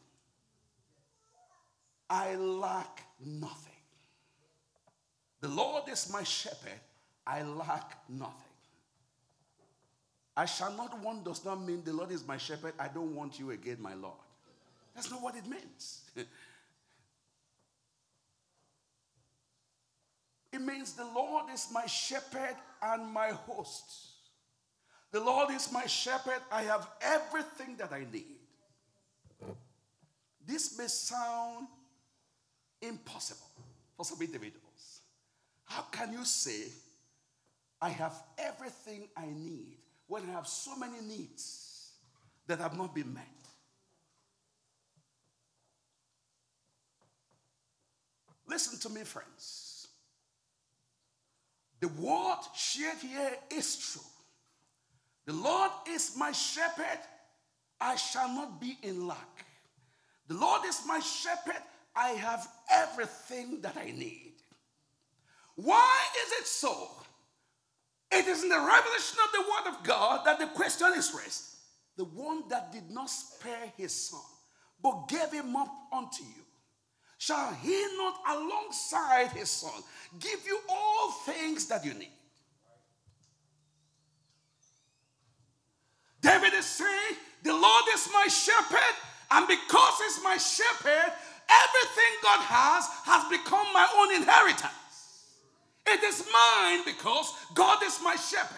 I 2.09 2.35
lack 2.35 3.03
nothing. 3.23 3.68
The 5.41 5.47
Lord 5.47 5.83
is 5.89 6.11
my 6.11 6.23
shepherd, 6.23 6.79
I 7.25 7.43
lack 7.43 7.97
nothing. 8.09 8.33
I 10.35 10.45
shall 10.45 10.73
not 10.73 10.97
want 11.01 11.25
does 11.25 11.43
not 11.43 11.61
mean 11.61 11.83
the 11.83 11.93
Lord 11.93 12.11
is 12.11 12.25
my 12.27 12.37
shepherd, 12.37 12.73
I 12.79 12.87
don't 12.87 13.13
want 13.15 13.39
you 13.39 13.51
again, 13.51 13.77
my 13.79 13.93
Lord. 13.93 14.15
That's 14.95 15.11
not 15.11 15.21
what 15.21 15.35
it 15.35 15.45
means. 15.47 16.01
it 20.51 20.61
means 20.61 20.93
the 20.93 21.05
Lord 21.05 21.45
is 21.53 21.67
my 21.71 21.85
shepherd 21.85 22.55
and 22.81 23.11
my 23.13 23.29
host. 23.29 24.07
The 25.11 25.19
Lord 25.19 25.51
is 25.51 25.71
my 25.71 25.85
shepherd. 25.87 26.41
I 26.51 26.63
have 26.63 26.87
everything 27.01 27.75
that 27.77 27.91
I 27.91 28.05
need. 28.11 28.37
This 30.45 30.77
may 30.77 30.87
sound 30.87 31.67
impossible 32.81 33.47
for 33.97 34.05
some 34.05 34.21
individuals. 34.21 34.68
How 35.69 35.83
can 35.83 36.11
you 36.11 36.25
say, 36.25 36.63
I 37.79 37.89
have 37.89 38.13
everything 38.37 39.07
I 39.15 39.27
need 39.27 39.77
when 40.07 40.23
I 40.23 40.31
have 40.31 40.47
so 40.47 40.75
many 40.75 40.99
needs 40.99 41.91
that 42.47 42.59
have 42.59 42.75
not 42.75 42.93
been 42.93 43.13
met? 43.13 43.27
Listen 48.47 48.79
to 48.79 48.89
me, 48.89 49.03
friends. 49.03 49.87
The 51.79 51.87
word 51.87 52.39
shared 52.55 52.97
here 52.97 53.31
is 53.51 53.77
true. 53.77 54.01
The 55.27 55.33
Lord 55.33 55.69
is 55.87 56.15
my 56.17 56.31
shepherd, 56.31 56.99
I 57.79 57.95
shall 57.95 58.27
not 58.29 58.59
be 58.59 58.75
in 58.81 59.07
lack. 59.07 59.45
The 60.27 60.33
Lord 60.33 60.61
is 60.65 60.81
my 60.87 60.99
shepherd, 60.99 61.61
I 61.95 62.09
have 62.09 62.47
everything 62.71 63.61
that 63.61 63.77
I 63.77 63.91
need. 63.91 64.28
Why 65.63 65.97
is 66.25 66.31
it 66.39 66.47
so? 66.47 66.89
It 68.11 68.27
is 68.27 68.43
in 68.43 68.49
the 68.49 68.55
revelation 68.55 69.17
of 69.25 69.31
the 69.33 69.41
Word 69.41 69.75
of 69.75 69.83
God 69.83 70.25
that 70.25 70.39
the 70.39 70.47
question 70.47 70.87
is 70.95 71.13
raised. 71.13 71.57
The 71.97 72.05
one 72.05 72.43
that 72.49 72.71
did 72.71 72.89
not 72.89 73.09
spare 73.09 73.71
his 73.75 73.93
son, 73.93 74.21
but 74.81 75.09
gave 75.09 75.31
him 75.31 75.55
up 75.57 75.69
unto 75.91 76.23
you, 76.23 76.43
shall 77.17 77.53
he 77.55 77.87
not 77.97 78.15
alongside 78.29 79.31
his 79.31 79.49
son 79.49 79.83
give 80.19 80.39
you 80.47 80.59
all 80.69 81.11
things 81.25 81.67
that 81.67 81.83
you 81.83 81.93
need? 81.93 82.13
David 86.21 86.53
is 86.53 86.65
saying, 86.65 87.17
The 87.43 87.51
Lord 87.53 87.83
is 87.93 88.07
my 88.13 88.27
shepherd, 88.27 88.95
and 89.31 89.45
because 89.45 89.93
he's 90.05 90.23
my 90.23 90.37
shepherd, 90.37 91.11
everything 91.49 92.13
God 92.23 92.39
has 92.43 92.85
has 93.03 93.29
become 93.29 93.67
my 93.73 93.87
own 93.97 94.15
inheritance. 94.15 94.78
It 95.91 96.03
is 96.03 96.23
mine 96.31 96.81
because 96.85 97.33
God 97.53 97.83
is 97.83 97.99
my 98.03 98.15
shepherd. 98.15 98.57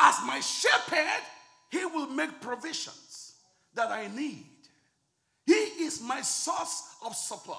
As 0.00 0.16
my 0.26 0.40
shepherd, 0.40 1.22
he 1.70 1.84
will 1.84 2.08
make 2.08 2.40
provisions 2.40 3.34
that 3.74 3.90
I 3.90 4.08
need. 4.08 4.46
He 5.46 5.52
is 5.52 6.00
my 6.00 6.20
source 6.22 6.96
of 7.04 7.14
supply. 7.14 7.56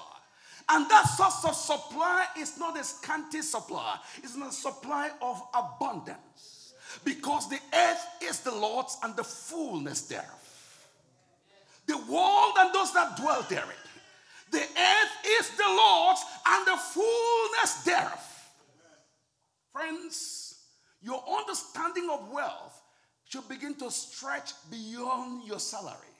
And 0.68 0.88
that 0.88 1.04
source 1.04 1.44
of 1.44 1.54
supply 1.54 2.26
is 2.38 2.58
not 2.58 2.78
a 2.78 2.84
scanty 2.84 3.42
supply, 3.42 3.98
it's 4.18 4.36
not 4.36 4.50
a 4.50 4.52
supply 4.52 5.10
of 5.20 5.42
abundance 5.54 6.74
because 7.04 7.48
the 7.48 7.58
earth 7.74 8.06
is 8.22 8.40
the 8.40 8.54
Lord's 8.54 8.96
and 9.02 9.16
the 9.16 9.24
fullness 9.24 10.02
thereof. 10.02 10.26
The 11.86 11.96
world 11.96 12.52
and 12.58 12.74
those 12.74 12.92
that 12.94 13.16
dwell 13.16 13.44
therein. 13.48 13.68
The 14.50 14.58
earth 14.58 15.14
is 15.40 15.50
the 15.50 15.68
Lord's 15.68 16.20
and 16.46 16.66
the 16.66 16.76
fullness 16.76 17.74
thereof. 17.84 18.50
Friends, 19.72 20.56
your 21.00 21.22
understanding 21.38 22.08
of 22.10 22.30
wealth 22.32 22.82
should 23.24 23.48
begin 23.48 23.74
to 23.76 23.90
stretch 23.90 24.52
beyond 24.70 25.46
your 25.46 25.60
salary. 25.60 26.10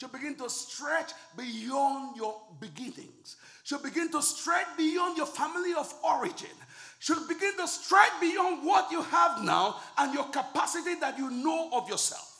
should 0.00 0.12
begin 0.12 0.34
to 0.36 0.50
stretch 0.50 1.12
beyond 1.36 2.16
your 2.16 2.34
beginnings, 2.60 3.36
should 3.62 3.82
begin 3.82 4.10
to 4.10 4.20
stretch 4.20 4.66
beyond 4.76 5.16
your 5.16 5.26
family 5.26 5.72
of 5.74 5.92
origin, 6.02 6.50
should 6.98 7.26
begin 7.28 7.56
to 7.56 7.66
stretch 7.68 8.10
beyond 8.20 8.66
what 8.66 8.90
you 8.90 9.02
have 9.02 9.42
now 9.44 9.76
and 9.98 10.12
your 10.12 10.24
capacity 10.24 10.96
that 10.96 11.16
you 11.16 11.30
know 11.30 11.70
of 11.72 11.88
yourself. 11.88 12.33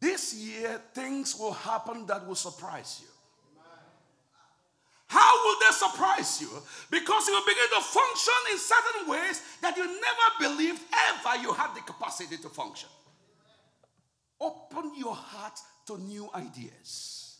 This 0.00 0.34
year, 0.34 0.80
things 0.94 1.36
will 1.38 1.52
happen 1.52 2.06
that 2.06 2.26
will 2.26 2.34
surprise 2.34 3.00
you. 3.02 3.08
How 5.08 5.44
will 5.44 5.56
they 5.60 5.72
surprise 5.74 6.40
you? 6.40 6.48
Because 6.90 7.26
you 7.28 7.34
will 7.34 7.46
begin 7.46 7.68
to 7.76 7.80
function 7.80 8.34
in 8.52 8.58
certain 8.58 9.08
ways 9.08 9.40
that 9.62 9.76
you 9.76 9.86
never 9.86 10.54
believed 10.56 10.82
ever 10.92 11.42
you 11.42 11.52
had 11.52 11.74
the 11.74 11.80
capacity 11.80 12.36
to 12.38 12.48
function. 12.48 12.88
Open 14.40 14.92
your 14.96 15.14
heart 15.14 15.58
to 15.86 15.98
new 15.98 16.28
ideas. 16.34 17.38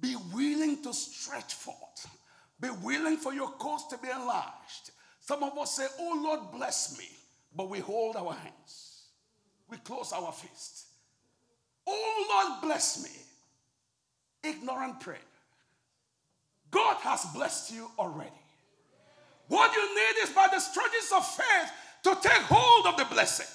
Be 0.00 0.16
willing 0.34 0.82
to 0.82 0.92
stretch 0.94 1.54
forth. 1.54 2.08
Be 2.60 2.70
willing 2.82 3.18
for 3.18 3.32
your 3.34 3.50
cause 3.52 3.86
to 3.88 3.98
be 3.98 4.08
enlarged. 4.08 4.90
Some 5.20 5.42
of 5.42 5.56
us 5.58 5.76
say, 5.76 5.86
Oh 6.00 6.20
Lord, 6.24 6.52
bless 6.52 6.98
me. 6.98 7.06
But 7.54 7.68
we 7.70 7.80
hold 7.80 8.16
our 8.16 8.34
hands, 8.34 9.02
we 9.70 9.78
close 9.78 10.12
our 10.12 10.32
fists. 10.32 10.87
Oh 11.88 12.26
Lord, 12.30 12.62
bless 12.62 13.02
me. 13.02 13.10
Ignorant 14.44 15.00
prayer. 15.00 15.18
God 16.70 16.96
has 16.96 17.24
blessed 17.34 17.72
you 17.72 17.90
already. 17.98 18.30
What 19.48 19.74
you 19.74 19.94
need 19.94 20.22
is 20.22 20.30
by 20.30 20.48
the 20.52 20.60
stretches 20.60 21.10
of 21.16 21.26
faith 21.26 21.72
to 22.04 22.14
take 22.20 22.42
hold 22.42 22.86
of 22.86 22.98
the 22.98 23.06
blessing. 23.06 23.46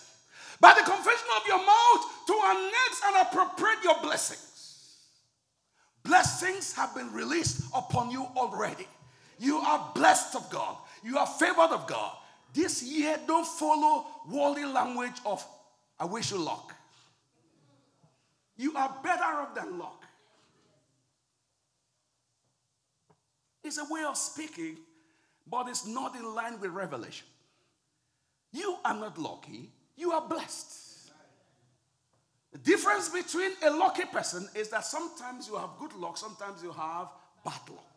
By 0.59 0.73
the 0.73 0.81
confession 0.81 1.27
of 1.37 1.47
your 1.47 1.59
mouth 1.59 2.25
to 2.27 2.33
annex 2.45 3.01
and 3.05 3.27
appropriate 3.27 3.83
your 3.83 3.99
blessings. 4.01 4.97
Blessings 6.03 6.73
have 6.73 6.95
been 6.95 7.11
released 7.13 7.61
upon 7.75 8.09
you 8.09 8.27
already. 8.35 8.87
You 9.39 9.57
are 9.57 9.91
blessed 9.93 10.35
of 10.35 10.49
God. 10.49 10.77
You 11.03 11.17
are 11.17 11.27
favored 11.27 11.71
of 11.71 11.85
God. 11.85 12.15
This 12.53 12.83
year, 12.83 13.17
don't 13.27 13.47
follow 13.47 14.05
worldly 14.29 14.65
language 14.65 15.19
of 15.25 15.45
I 15.99 16.05
wish 16.05 16.31
you 16.31 16.37
luck. 16.37 16.73
You 18.57 18.75
are 18.75 18.95
better 19.03 19.23
off 19.23 19.55
than 19.55 19.77
luck. 19.79 20.03
It's 23.63 23.77
a 23.77 23.85
way 23.89 24.03
of 24.03 24.17
speaking, 24.17 24.77
but 25.49 25.67
it's 25.67 25.87
not 25.87 26.15
in 26.15 26.35
line 26.35 26.59
with 26.59 26.71
revelation. 26.71 27.27
You 28.51 28.77
are 28.85 28.93
not 28.93 29.17
lucky, 29.17 29.69
you 29.95 30.11
are 30.11 30.27
blessed. 30.27 30.81
The 32.51 32.59
difference 32.59 33.09
between 33.09 33.51
a 33.63 33.71
lucky 33.71 34.05
person 34.05 34.47
is 34.53 34.69
that 34.69 34.85
sometimes 34.85 35.47
you 35.47 35.55
have 35.55 35.71
good 35.79 35.93
luck, 35.93 36.17
sometimes 36.17 36.61
you 36.61 36.71
have 36.71 37.07
bad 37.43 37.59
luck. 37.69 37.93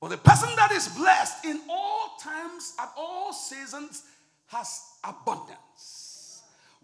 But 0.00 0.08
the 0.08 0.16
person 0.18 0.48
that 0.56 0.72
is 0.72 0.88
blessed 0.88 1.44
in 1.44 1.60
all 1.68 2.16
times, 2.20 2.74
at 2.78 2.90
all 2.96 3.32
seasons, 3.32 4.04
has 4.46 4.82
abundance. 5.04 6.05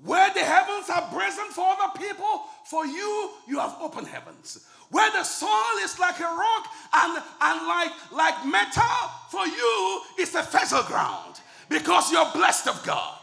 Where 0.04 0.32
the 0.34 0.40
heavens 0.40 0.90
are 0.90 1.02
present 1.12 1.52
for 1.52 1.64
other 1.64 1.98
people, 1.98 2.42
for 2.64 2.84
you, 2.84 3.30
you 3.46 3.58
have 3.60 3.76
open 3.80 4.04
heavens. 4.04 4.66
Where 4.90 5.10
the 5.12 5.22
soil 5.22 5.78
is 5.80 5.98
like 5.98 6.18
a 6.18 6.24
rock 6.24 6.66
and, 6.92 7.22
and 7.40 7.66
like, 7.68 7.92
like 8.12 8.46
metal, 8.46 8.82
for 9.30 9.46
you, 9.46 10.00
it's 10.18 10.34
a 10.34 10.42
fertile 10.42 10.82
ground 10.82 11.40
because 11.68 12.10
you're 12.10 12.30
blessed 12.32 12.68
of 12.68 12.82
God. 12.84 13.18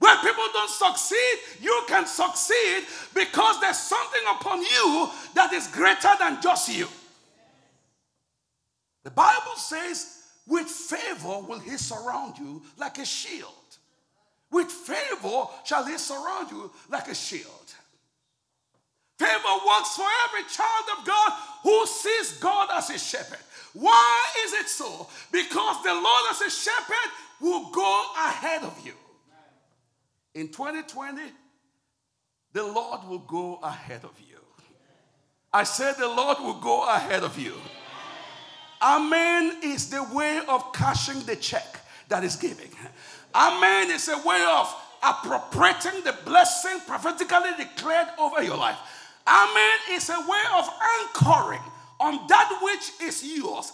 Where 0.00 0.16
people 0.18 0.44
don't 0.52 0.70
succeed, 0.70 1.38
you 1.60 1.84
can 1.88 2.06
succeed 2.06 2.84
because 3.14 3.60
there's 3.60 3.78
something 3.78 4.22
upon 4.30 4.60
you 4.60 5.10
that 5.34 5.52
is 5.52 5.68
greater 5.68 6.10
than 6.18 6.42
just 6.42 6.68
you. 6.68 6.86
The 9.04 9.10
Bible 9.10 9.56
says, 9.56 10.22
with 10.46 10.66
favor 10.66 11.40
will 11.40 11.60
he 11.60 11.76
surround 11.76 12.36
you 12.38 12.62
like 12.76 12.98
a 12.98 13.04
shield. 13.04 13.67
With 14.50 14.70
favor 14.70 15.44
shall 15.64 15.84
he 15.84 15.98
surround 15.98 16.50
you 16.50 16.70
like 16.90 17.08
a 17.08 17.14
shield. 17.14 17.74
Favor 19.18 19.66
works 19.66 19.96
for 19.96 20.06
every 20.28 20.48
child 20.48 20.84
of 20.98 21.04
God 21.04 21.32
who 21.62 21.86
sees 21.86 22.38
God 22.38 22.68
as 22.72 22.88
a 22.90 22.98
shepherd. 22.98 23.40
Why 23.74 24.24
is 24.46 24.52
it 24.54 24.68
so? 24.68 25.08
Because 25.32 25.82
the 25.82 25.92
Lord 25.92 26.22
as 26.30 26.40
a 26.40 26.50
shepherd 26.50 27.10
will 27.40 27.70
go 27.70 28.06
ahead 28.16 28.62
of 28.62 28.78
you. 28.84 28.94
In 30.34 30.48
2020, 30.48 31.20
the 32.52 32.64
Lord 32.64 33.00
will 33.08 33.18
go 33.18 33.58
ahead 33.62 34.04
of 34.04 34.18
you. 34.20 34.38
I 35.52 35.64
said 35.64 35.96
the 35.96 36.06
Lord 36.06 36.38
will 36.38 36.60
go 36.60 36.88
ahead 36.88 37.24
of 37.24 37.38
you. 37.38 37.54
Amen 38.80 39.58
is 39.62 39.90
the 39.90 40.04
way 40.14 40.40
of 40.48 40.72
cashing 40.72 41.20
the 41.22 41.34
check 41.34 41.80
that 42.08 42.22
is 42.22 42.36
giving. 42.36 42.70
Amen 43.38 43.92
is 43.92 44.08
a 44.08 44.18
way 44.26 44.44
of 44.50 44.74
appropriating 45.00 46.02
the 46.02 46.12
blessing 46.24 46.80
prophetically 46.88 47.52
declared 47.56 48.08
over 48.18 48.42
your 48.42 48.56
life. 48.56 48.78
Amen 49.28 49.78
is 49.92 50.08
a 50.08 50.20
way 50.28 50.42
of 50.56 50.68
anchoring 51.00 51.62
on 52.00 52.26
that 52.26 52.58
which 52.60 53.06
is 53.08 53.22
yours. 53.22 53.72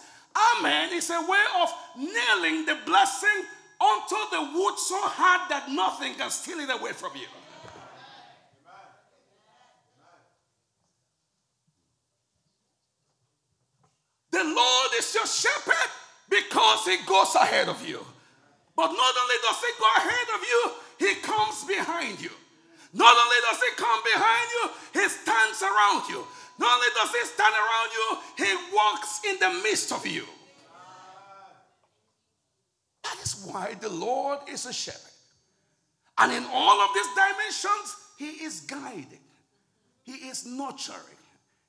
Amen 0.59 0.91
is 0.93 1.09
a 1.09 1.21
way 1.21 1.45
of 1.63 1.73
nailing 1.97 2.67
the 2.67 2.77
blessing 2.85 3.45
onto 3.81 4.17
the 4.33 4.59
wood 4.59 4.79
so 4.79 5.01
hard 5.01 5.49
that 5.49 5.71
nothing 5.71 6.15
can 6.15 6.29
steal 6.29 6.59
it 6.59 6.69
away 6.69 6.93
from 6.93 7.13
you. 7.15 7.27
The 14.31 14.45
Lord 14.45 14.91
is 14.99 15.15
your 15.15 15.27
shepherd 15.27 15.91
because 16.29 16.85
he 16.85 16.99
goes 17.07 17.35
ahead 17.37 17.69
of 17.69 17.89
you. 17.89 18.05
But 18.77 18.89
not 18.89 19.15
only 19.23 19.39
does 19.43 19.61
he 19.61 19.73
go 19.79 19.89
ahead 19.97 20.29
of 20.35 20.41
you, 20.43 20.63
he 20.99 21.15
comes 21.21 21.65
behind 21.65 22.21
you. 22.21 22.31
Not 22.93 23.17
only 23.17 23.37
does 23.51 23.61
he 23.61 23.71
come 23.77 24.01
behind 24.05 24.49
you, 24.51 25.01
he 25.01 25.09
stands 25.09 25.63
around 25.63 26.09
you. 26.09 26.25
Not 26.59 26.75
only 26.75 26.89
does 26.95 27.11
he 27.11 27.27
stand 27.27 27.55
around 27.55 27.91
you, 27.93 28.45
he 28.45 28.75
walks 28.75 29.21
in 29.29 29.39
the 29.39 29.63
midst 29.63 29.93
of 29.93 30.07
you. 30.07 30.25
That 33.03 33.19
is 33.23 33.49
why 33.51 33.75
the 33.81 33.91
Lord 33.91 34.39
is 34.49 34.67
a 34.67 34.73
shepherd. 34.73 35.11
And 36.19 36.33
in 36.33 36.45
all 36.53 36.81
of 36.81 36.91
these 36.95 37.09
dimensions, 37.09 37.97
he 38.17 38.45
is 38.45 38.61
guiding, 38.61 39.19
he 40.05 40.13
is 40.29 40.47
nurturing, 40.47 41.19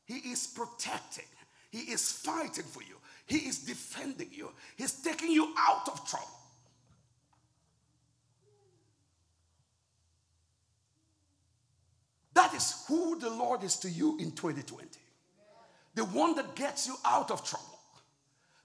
he 0.05 0.17
is 0.31 0.45
protecting, 0.45 1.25
he 1.71 1.79
is 1.91 2.11
fighting 2.11 2.63
for 2.63 2.83
you, 2.83 2.95
he 3.25 3.37
is 3.37 3.59
defending 3.59 4.29
you, 4.31 4.51
he's 4.77 5.01
taking 5.01 5.31
you 5.31 5.51
out 5.57 5.89
of 5.89 6.07
trouble. 6.07 6.27
That 12.35 12.53
is 12.53 12.83
who 12.87 13.17
the 13.17 13.29
Lord 13.29 13.63
is 13.63 13.77
to 13.77 13.89
you 13.89 14.17
in 14.19 14.31
2020. 14.31 14.87
The 15.95 16.05
one 16.05 16.35
that 16.35 16.53
gets 16.53 16.85
you 16.85 16.95
out 17.05 17.31
of 17.31 17.43
trouble. 17.43 17.79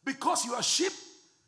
Because 0.05 0.45
you 0.45 0.55
are 0.55 0.63
sheep, 0.63 0.93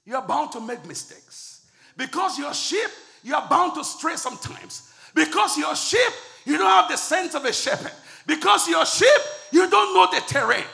you 0.05 0.15
are 0.15 0.27
bound 0.27 0.53
to 0.53 0.61
make 0.61 0.87
mistakes. 0.87 1.67
Because 1.97 2.39
you're 2.39 2.55
sheep, 2.55 2.89
you 3.25 3.35
are 3.35 3.47
bound 3.49 3.75
to 3.75 3.85
stray 3.85 4.15
sometimes. 4.15 4.93
Because 5.15 5.59
you're 5.59 5.75
sheep, 5.75 6.13
you 6.45 6.57
don't 6.57 6.67
have 6.67 6.89
the 6.89 6.97
sense 6.97 7.35
of 7.35 7.45
a 7.45 7.53
shepherd. 7.53 7.93
Because 8.27 8.69
you're 8.69 8.87
sheep, 8.87 9.09
you 9.51 9.69
don't 9.69 9.95
know 9.95 10.07
the 10.13 10.25
terrain. 10.27 10.65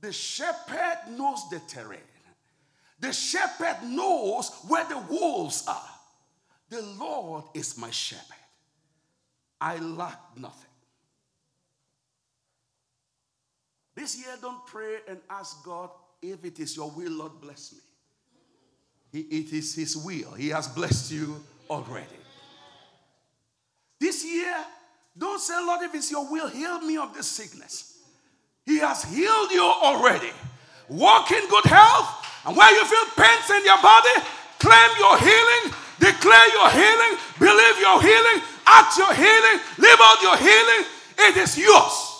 The 0.00 0.12
shepherd 0.12 0.98
knows 1.10 1.48
the 1.50 1.60
terrain. 1.68 2.00
The 3.00 3.12
shepherd 3.12 3.76
knows 3.84 4.50
where 4.68 4.86
the 4.88 4.98
wolves 5.10 5.64
are. 5.68 5.95
The 6.68 6.82
Lord 6.98 7.44
is 7.54 7.78
my 7.78 7.90
shepherd. 7.90 8.36
I 9.60 9.78
lack 9.78 10.20
nothing. 10.36 10.70
This 13.94 14.18
year, 14.18 14.34
don't 14.42 14.66
pray 14.66 14.96
and 15.08 15.18
ask 15.30 15.64
God 15.64 15.90
if 16.20 16.44
it 16.44 16.58
is 16.60 16.76
your 16.76 16.90
will, 16.90 17.12
Lord, 17.12 17.40
bless 17.40 17.72
me. 17.72 19.20
it 19.20 19.52
is 19.52 19.74
His 19.74 19.96
will. 19.96 20.32
He 20.32 20.48
has 20.50 20.68
blessed 20.68 21.12
you 21.12 21.42
already. 21.70 22.06
This 23.98 24.24
year, 24.24 24.54
don't 25.16 25.40
say, 25.40 25.54
Lord, 25.64 25.82
if 25.82 25.94
it's 25.94 26.10
your 26.10 26.30
will, 26.30 26.48
heal 26.48 26.80
me 26.80 26.98
of 26.98 27.14
this 27.14 27.26
sickness. 27.26 27.98
He 28.66 28.78
has 28.78 29.04
healed 29.04 29.50
you 29.50 29.62
already. 29.62 30.30
Walk 30.88 31.30
in 31.30 31.48
good 31.48 31.64
health, 31.64 32.26
and 32.44 32.56
where 32.56 32.70
you 32.72 32.84
feel 32.84 33.24
pains 33.24 33.50
in 33.50 33.64
your 33.64 33.80
body, 33.80 34.10
claim 34.58 34.90
your 34.98 35.18
healing 35.18 35.72
Declare 35.98 36.48
your 36.52 36.70
healing, 36.70 37.18
believe 37.38 37.80
your 37.80 38.00
healing, 38.02 38.42
act 38.66 38.98
your 38.98 39.14
healing, 39.14 39.60
live 39.78 39.98
out 40.00 40.22
your 40.22 40.36
healing. 40.36 40.84
It 41.18 41.36
is 41.36 41.58
yours. 41.58 42.12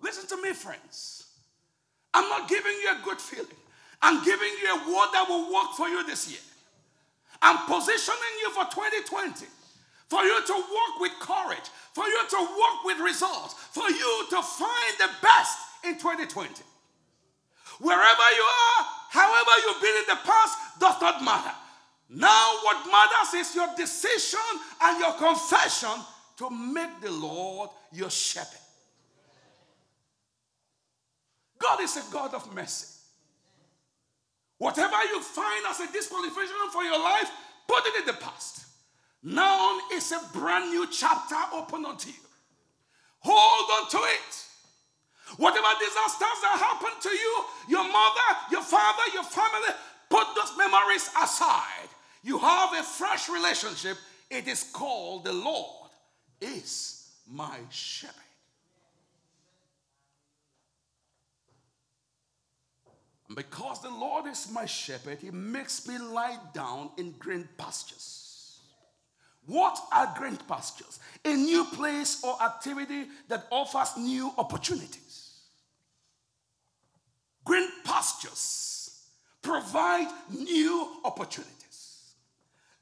Listen 0.00 0.26
to 0.28 0.42
me, 0.42 0.52
friends. 0.52 1.26
I'm 2.12 2.28
not 2.28 2.48
giving 2.48 2.72
you 2.72 2.90
a 2.90 3.04
good 3.04 3.20
feeling. 3.20 3.46
I'm 4.02 4.24
giving 4.24 4.50
you 4.60 4.68
a 4.74 4.78
word 4.90 5.08
that 5.12 5.26
will 5.28 5.52
work 5.52 5.72
for 5.76 5.88
you 5.88 6.04
this 6.06 6.28
year. 6.28 6.40
I'm 7.40 7.58
positioning 7.66 8.34
you 8.42 8.50
for 8.50 8.64
2020 8.64 9.46
for 10.12 10.22
you 10.24 10.44
to 10.44 10.52
walk 10.52 11.00
with 11.00 11.12
courage, 11.20 11.70
for 11.94 12.04
you 12.04 12.20
to 12.28 12.36
walk 12.36 12.84
with 12.84 12.98
results, 13.00 13.54
for 13.72 13.88
you 13.88 14.26
to 14.28 14.42
find 14.42 14.94
the 14.98 15.08
best 15.22 15.58
in 15.84 15.94
2020. 15.94 16.50
Wherever 17.82 18.28
you 18.36 18.42
are, 18.44 18.86
however 19.10 19.50
you've 19.66 19.82
been 19.82 19.96
in 19.96 20.08
the 20.08 20.20
past, 20.24 20.56
does 20.78 21.00
not 21.00 21.24
matter. 21.24 21.50
Now, 22.08 22.52
what 22.62 22.86
matters 22.86 23.34
is 23.34 23.56
your 23.56 23.68
decision 23.76 24.38
and 24.82 25.00
your 25.00 25.14
confession 25.14 25.90
to 26.36 26.48
make 26.48 27.00
the 27.00 27.10
Lord 27.10 27.70
your 27.92 28.08
shepherd. 28.10 28.60
God 31.58 31.80
is 31.80 31.96
a 31.96 32.12
God 32.12 32.34
of 32.34 32.54
mercy. 32.54 32.86
Whatever 34.58 35.02
you 35.10 35.20
find 35.20 35.66
as 35.68 35.80
a 35.80 35.90
disqualification 35.92 36.54
for 36.72 36.84
your 36.84 37.00
life, 37.00 37.30
put 37.66 37.84
it 37.84 38.00
in 38.00 38.06
the 38.06 38.12
past. 38.12 38.64
Now 39.24 39.78
is 39.92 40.12
a 40.12 40.20
brand 40.32 40.70
new 40.70 40.86
chapter 40.88 41.36
open 41.52 41.84
unto 41.84 42.10
you. 42.10 42.14
Hold 43.20 43.82
on 43.82 43.90
to 43.90 43.98
it. 43.98 44.51
Whatever 45.36 45.68
disasters 45.78 46.38
that 46.42 46.58
happen 46.58 47.00
to 47.00 47.08
you, 47.10 47.44
your 47.68 47.84
mother, 47.84 48.28
your 48.50 48.62
father, 48.62 49.02
your 49.14 49.24
family, 49.24 49.74
put 50.10 50.26
those 50.34 50.56
memories 50.56 51.08
aside. 51.22 51.88
You 52.22 52.38
have 52.38 52.72
a 52.74 52.82
fresh 52.82 53.28
relationship. 53.28 53.96
It 54.30 54.48
is 54.48 54.64
called 54.72 55.24
the 55.24 55.32
Lord 55.32 55.90
is 56.40 57.10
my 57.30 57.58
shepherd. 57.70 58.16
And 63.28 63.36
because 63.36 63.80
the 63.80 63.90
Lord 63.90 64.26
is 64.26 64.50
my 64.52 64.66
shepherd, 64.66 65.18
he 65.20 65.30
makes 65.30 65.86
me 65.88 65.96
lie 65.98 66.38
down 66.52 66.90
in 66.98 67.12
green 67.12 67.48
pastures. 67.56 68.60
What 69.46 69.78
are 69.90 70.14
green 70.16 70.36
pastures? 70.36 71.00
A 71.24 71.34
new 71.34 71.64
place 71.64 72.22
or 72.22 72.40
activity 72.42 73.06
that 73.28 73.46
offers 73.50 73.96
new 73.96 74.32
opportunities. 74.36 75.01
Green 77.44 77.68
pastures 77.84 79.02
provide 79.42 80.08
new 80.30 80.88
opportunities. 81.04 82.14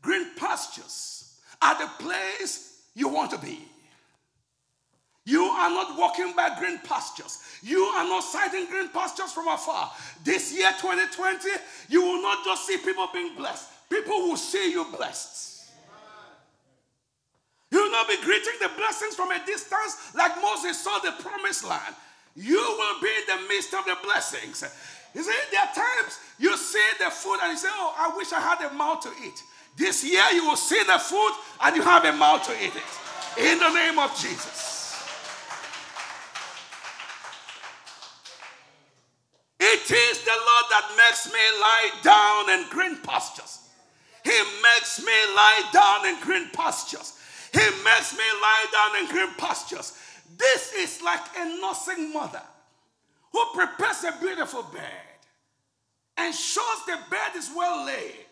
Green 0.02 0.26
pastures 0.36 1.40
are 1.62 1.78
the 1.78 1.90
place 2.02 2.82
you 2.94 3.08
want 3.08 3.30
to 3.30 3.38
be. 3.38 3.60
You 5.24 5.44
are 5.44 5.70
not 5.70 5.98
walking 5.98 6.32
by 6.34 6.58
green 6.58 6.78
pastures. 6.78 7.38
You 7.62 7.82
are 7.82 8.04
not 8.04 8.24
sighting 8.24 8.66
green 8.66 8.88
pastures 8.88 9.32
from 9.32 9.48
afar. 9.48 9.92
This 10.24 10.56
year, 10.56 10.70
2020, 10.80 11.48
you 11.88 12.02
will 12.02 12.22
not 12.22 12.44
just 12.44 12.66
see 12.66 12.78
people 12.78 13.06
being 13.12 13.36
blessed, 13.36 13.68
people 13.88 14.14
will 14.28 14.36
see 14.36 14.72
you 14.72 14.84
blessed. 14.96 15.48
You 17.70 17.84
will 17.84 17.92
not 17.92 18.08
be 18.08 18.16
greeting 18.22 18.54
the 18.60 18.70
blessings 18.76 19.14
from 19.14 19.30
a 19.30 19.46
distance 19.46 20.12
like 20.16 20.32
Moses 20.42 20.82
saw 20.82 20.98
the 20.98 21.12
promised 21.22 21.64
land. 21.64 21.94
You 22.36 22.56
will 22.56 23.00
be 23.00 23.08
in 23.08 23.36
the 23.42 23.48
midst 23.48 23.74
of 23.74 23.84
the 23.84 23.96
blessings. 24.02 24.64
You 25.14 25.22
see, 25.22 25.32
there 25.50 25.60
are 25.60 25.74
times 25.74 26.18
you 26.38 26.56
see 26.56 26.88
the 26.98 27.10
food 27.10 27.38
and 27.42 27.52
you 27.52 27.58
say, 27.58 27.68
Oh, 27.70 27.94
I 27.98 28.16
wish 28.16 28.32
I 28.32 28.40
had 28.40 28.70
a 28.70 28.72
mouth 28.74 29.00
to 29.02 29.10
eat. 29.24 29.42
This 29.76 30.04
year 30.04 30.22
you 30.32 30.46
will 30.46 30.56
see 30.56 30.82
the 30.84 30.98
food 30.98 31.32
and 31.62 31.76
you 31.76 31.82
have 31.82 32.04
a 32.04 32.12
mouth 32.12 32.46
to 32.46 32.52
eat 32.52 32.72
it. 32.74 33.50
In 33.50 33.58
the 33.58 33.72
name 33.72 33.98
of 33.98 34.10
Jesus. 34.20 34.70
It 39.58 39.90
is 39.90 40.24
the 40.24 40.30
Lord 40.30 40.66
that 40.70 40.90
makes 40.96 41.26
me 41.32 41.40
lie 41.60 41.90
down 42.02 42.50
in 42.58 42.70
green 42.70 42.96
pastures. 43.02 43.68
He 44.24 44.38
makes 44.62 44.98
me 45.04 45.12
lie 45.34 45.68
down 45.72 46.06
in 46.06 46.20
green 46.20 46.48
pastures. 46.52 47.18
He 47.52 47.60
makes 47.84 48.12
me 48.16 48.24
lie 48.40 48.66
down 48.72 49.02
in 49.02 49.10
green 49.10 49.34
pastures. 49.36 49.92
This 50.36 50.72
is 50.74 51.02
like 51.02 51.20
a 51.36 51.44
nursing 51.60 52.12
mother 52.12 52.42
who 53.32 53.44
prepares 53.54 54.04
a 54.04 54.14
beautiful 54.20 54.62
bed, 54.62 55.18
ensures 56.18 56.84
the 56.86 56.98
bed 57.10 57.36
is 57.36 57.50
well 57.56 57.84
laid, 57.86 58.26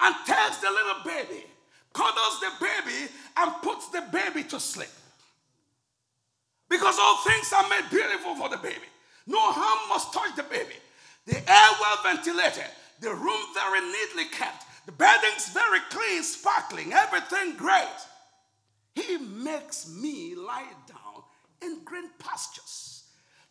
and 0.00 0.14
takes 0.26 0.58
the 0.58 0.70
little 0.70 1.02
baby, 1.04 1.44
cuddles 1.92 2.40
the 2.40 2.50
baby, 2.60 3.12
and 3.36 3.52
puts 3.62 3.88
the 3.88 4.02
baby 4.12 4.42
to 4.44 4.60
sleep. 4.60 4.88
Because 6.68 6.98
all 7.00 7.18
things 7.18 7.52
are 7.52 7.68
made 7.68 7.90
beautiful 7.90 8.34
for 8.36 8.48
the 8.48 8.56
baby. 8.56 8.88
No 9.26 9.38
harm 9.52 9.88
must 9.88 10.12
touch 10.12 10.34
the 10.36 10.42
baby. 10.42 10.74
The 11.26 11.36
air 11.36 11.70
well 11.80 11.98
ventilated, 12.02 12.70
the 13.00 13.14
room 13.14 13.40
very 13.54 13.80
neatly 13.80 14.24
kept, 14.30 14.64
the 14.86 14.92
beddings 14.92 15.48
very 15.48 15.80
clean, 15.90 16.22
sparkling, 16.22 16.92
everything 16.92 17.56
great. 17.56 17.88
He 18.94 19.16
makes 19.16 19.88
me 19.88 20.34
lie 20.34 20.68
in 21.64 21.84
green 21.84 22.10
pastures. 22.18 23.04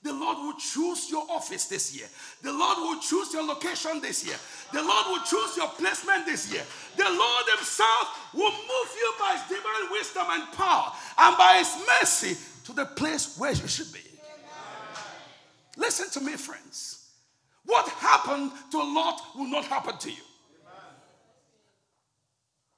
The 0.04 0.12
Lord 0.12 0.38
will 0.38 0.60
choose 0.60 1.10
your 1.10 1.26
office 1.30 1.65
this 1.65 1.95
year. 1.95 2.08
The 2.41 2.52
Lord 2.52 2.78
will 2.80 2.99
choose 2.99 3.34
your 3.34 3.43
location 3.43 4.02
this 4.02 4.26
year. 4.26 4.36
The 4.73 4.82
Lord 4.82 5.06
will 5.08 5.23
choose 5.23 5.56
your 5.56 5.69
placement 5.69 6.26
this 6.26 6.52
year. 6.52 6.63
The 6.97 7.10
Lord 7.10 7.45
Himself 7.56 8.34
will 8.34 8.52
move 8.52 8.89
you 8.97 9.13
by 9.17 9.38
His 9.38 9.58
divine 9.58 9.91
wisdom 9.91 10.26
and 10.30 10.52
power 10.54 10.91
and 11.17 11.38
by 11.38 11.56
His 11.60 11.78
mercy 11.88 12.38
to 12.65 12.73
the 12.73 12.86
place 12.86 13.38
where 13.38 13.54
you 13.54 13.67
should 13.67 13.93
be. 13.93 14.02
Listen 15.78 16.10
to 16.12 16.19
me, 16.19 16.34
friends. 16.34 17.10
What 17.65 17.88
happened 17.88 18.52
to 18.71 18.78
Lot 18.78 19.21
will 19.36 19.47
not 19.47 19.65
happen 19.65 19.97
to 19.97 20.12
you. 20.12 20.23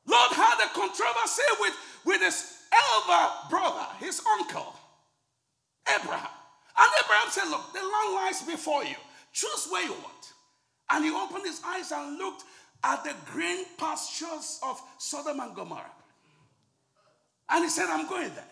Lot 0.07 0.33
had 0.33 0.63
a 0.63 0.69
controversy 0.73 1.41
with, 1.59 1.73
with 2.05 2.21
his 2.21 2.57
elder 2.71 3.31
brother, 3.49 3.87
his 3.99 4.21
uncle, 4.39 4.75
Abraham. 5.87 6.29
And 6.77 6.91
Abraham 7.03 7.29
said, 7.29 7.49
Look, 7.49 7.73
the 7.73 7.79
land 7.79 8.13
lies 8.15 8.41
before 8.41 8.83
you. 8.83 8.95
Choose 9.31 9.67
where 9.69 9.83
you 9.83 9.93
want. 9.93 10.33
And 10.91 11.05
he 11.05 11.11
opened 11.11 11.45
his 11.45 11.61
eyes 11.65 11.91
and 11.91 12.17
looked 12.17 12.43
at 12.83 13.03
the 13.03 13.13
green 13.31 13.65
pastures 13.77 14.59
of 14.63 14.81
Sodom 14.97 15.39
and 15.39 15.55
Gomorrah. 15.55 15.91
And 17.49 17.63
he 17.63 17.69
said, 17.69 17.87
I'm 17.89 18.07
going 18.07 18.33
there. 18.33 18.43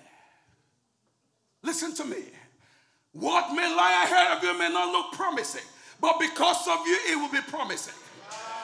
Listen 1.63 1.93
to 1.95 2.05
me. 2.05 2.23
What 3.13 3.53
may 3.53 3.73
lie 3.75 4.03
ahead 4.03 4.37
of 4.37 4.43
you 4.43 4.57
may 4.57 4.69
not 4.69 4.91
look 4.91 5.13
promising, 5.13 5.61
but 6.01 6.19
because 6.19 6.67
of 6.67 6.85
you, 6.85 6.97
it 7.09 7.15
will 7.15 7.31
be 7.31 7.41
promising. 7.47 7.93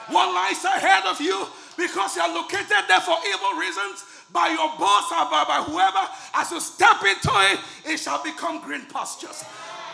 What 0.08 0.34
lies 0.34 0.64
ahead 0.64 1.04
of 1.06 1.20
you, 1.20 1.46
because 1.76 2.16
you 2.16 2.22
are 2.22 2.34
located 2.34 2.84
there 2.88 3.00
for 3.00 3.16
evil 3.28 3.58
reasons, 3.58 4.04
by 4.32 4.48
your 4.48 4.70
boss 4.78 5.10
or 5.12 5.30
by, 5.30 5.44
by 5.46 5.62
whoever, 5.66 5.98
as 6.34 6.50
you 6.50 6.60
step 6.60 7.02
into 7.02 7.30
it, 7.52 7.60
it 7.84 7.96
shall 7.98 8.22
become 8.22 8.60
green 8.62 8.86
pastures. 8.86 9.44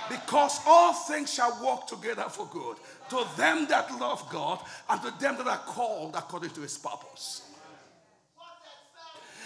Because 0.09 0.61
all 0.67 0.93
things 0.93 1.33
shall 1.33 1.59
work 1.65 1.87
together 1.87 2.27
for 2.29 2.47
good 2.53 2.77
to 3.11 3.27
them 3.37 3.67
that 3.69 3.91
love 3.99 4.29
God 4.31 4.61
and 4.89 5.01
to 5.03 5.11
them 5.19 5.37
that 5.39 5.47
are 5.47 5.59
called 5.59 6.15
according 6.17 6.51
to 6.51 6.61
his 6.61 6.79
purpose. 6.79 7.43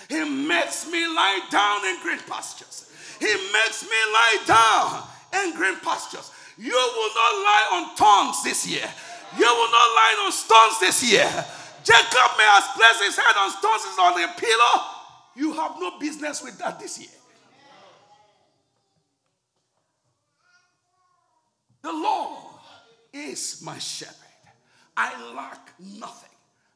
He 0.08 0.24
makes 0.24 0.90
me 0.90 1.06
lie 1.06 1.40
down 1.50 1.86
in 1.86 2.02
green 2.02 2.18
pastures. 2.28 2.90
He 3.20 3.32
makes 3.52 3.84
me 3.84 3.96
lie 4.12 4.38
down 4.46 5.44
in 5.44 5.54
green 5.54 5.76
pastures. 5.76 6.30
You 6.58 6.72
will 6.72 7.14
not 7.14 7.32
lie 7.46 7.68
on 7.72 7.96
tongues 7.96 8.42
this 8.42 8.66
year. 8.66 8.88
You 9.38 9.46
will 9.46 9.70
not 9.70 9.88
lie 9.94 10.24
on 10.26 10.32
stones 10.32 10.80
this 10.80 11.02
year. 11.10 11.46
Jacob 11.84 12.30
may 12.36 12.44
have 12.44 12.64
placed 12.76 13.02
his 13.02 13.16
head 13.16 13.34
on 13.38 13.50
stones 13.50 13.98
on 13.98 14.22
a 14.22 14.28
pillow. 14.38 14.84
You 15.36 15.52
have 15.54 15.76
no 15.78 15.98
business 15.98 16.42
with 16.42 16.58
that 16.58 16.78
this 16.78 16.98
year. 16.98 17.08
The 21.82 21.92
Lord 21.92 22.54
is 23.12 23.62
my 23.64 23.78
shepherd. 23.78 24.16
I 24.96 25.32
lack 25.34 25.70
nothing. 25.78 26.28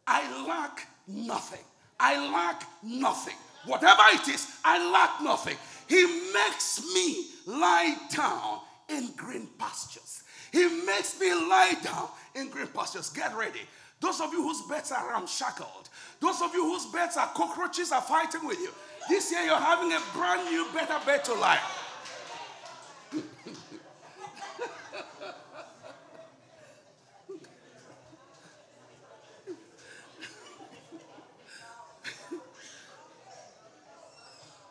I 0.06 0.46
lack 0.46 0.86
nothing. 1.06 1.64
I 2.00 2.30
lack 2.30 2.64
nothing. 2.82 3.36
Whatever 3.66 4.02
it 4.12 4.28
is, 4.28 4.46
I 4.64 4.90
lack 4.90 5.22
nothing. 5.22 5.56
He 5.88 6.04
makes 6.32 6.82
me 6.94 7.26
lie 7.46 7.96
down 8.14 8.60
in 8.88 9.10
green 9.16 9.48
pastures. 9.58 10.22
He 10.52 10.64
makes 10.86 11.18
me 11.20 11.32
lie 11.34 11.74
down 11.82 12.08
in 12.34 12.48
green 12.48 12.68
pastures. 12.68 13.10
Get 13.10 13.34
ready. 13.36 13.60
Those 14.04 14.20
of 14.20 14.34
you 14.34 14.42
whose 14.42 14.60
beds 14.60 14.92
are 14.92 15.08
ramshackled, 15.08 15.88
those 16.20 16.42
of 16.42 16.52
you 16.52 16.62
whose 16.62 16.84
beds 16.92 17.16
are 17.16 17.28
cockroaches 17.28 17.90
are 17.90 18.02
fighting 18.02 18.46
with 18.46 18.60
you, 18.60 18.68
this 19.08 19.32
year 19.32 19.40
you're 19.40 19.56
having 19.56 19.90
a 19.92 20.00
brand 20.12 20.44
new, 20.50 20.66
better 20.74 21.00
bed 21.06 21.24
to 21.24 21.32
lie. 21.32 21.58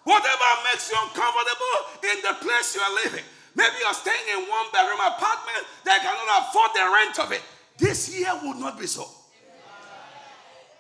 Whatever 0.04 0.44
makes 0.64 0.92
you 0.92 0.98
uncomfortable 1.02 1.80
in 2.04 2.22
the 2.22 2.36
place 2.40 2.76
you 2.76 2.82
are 2.82 2.94
living. 3.04 3.24
Maybe 3.56 3.74
you're 3.82 3.96
staying 3.96 4.16
in 4.32 4.48
one 4.48 4.68
bedroom 4.72 5.00
apartment 5.00 5.66
that 5.86 6.02
cannot 6.04 6.50
afford 6.50 6.70
the 6.76 6.92
rent 6.94 7.18
of 7.18 7.32
it. 7.32 7.42
This 7.80 8.16
year 8.16 8.32
will 8.44 8.54
not 8.54 8.80
be 8.80 8.86
so. 8.86 9.10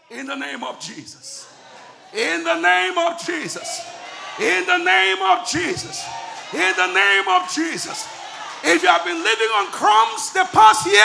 In 0.10 0.26
the 0.26 0.36
name 0.36 0.64
of 0.64 0.80
Jesus. 0.80 1.48
In 2.14 2.44
the 2.44 2.60
name 2.60 2.98
of 2.98 3.26
Jesus. 3.26 3.82
In 4.40 4.66
the 4.66 4.78
name 4.78 5.22
of 5.22 5.48
Jesus. 5.48 6.06
In 6.54 6.74
the 6.76 6.94
name 6.94 7.28
of 7.28 7.52
Jesus. 7.52 8.08
If 8.64 8.82
you 8.82 8.90
have 8.90 9.04
been 9.04 9.22
living 9.22 9.48
on 9.56 9.68
crumbs 9.68 10.32
the 10.34 10.48
past 10.52 10.86
year, 10.86 11.04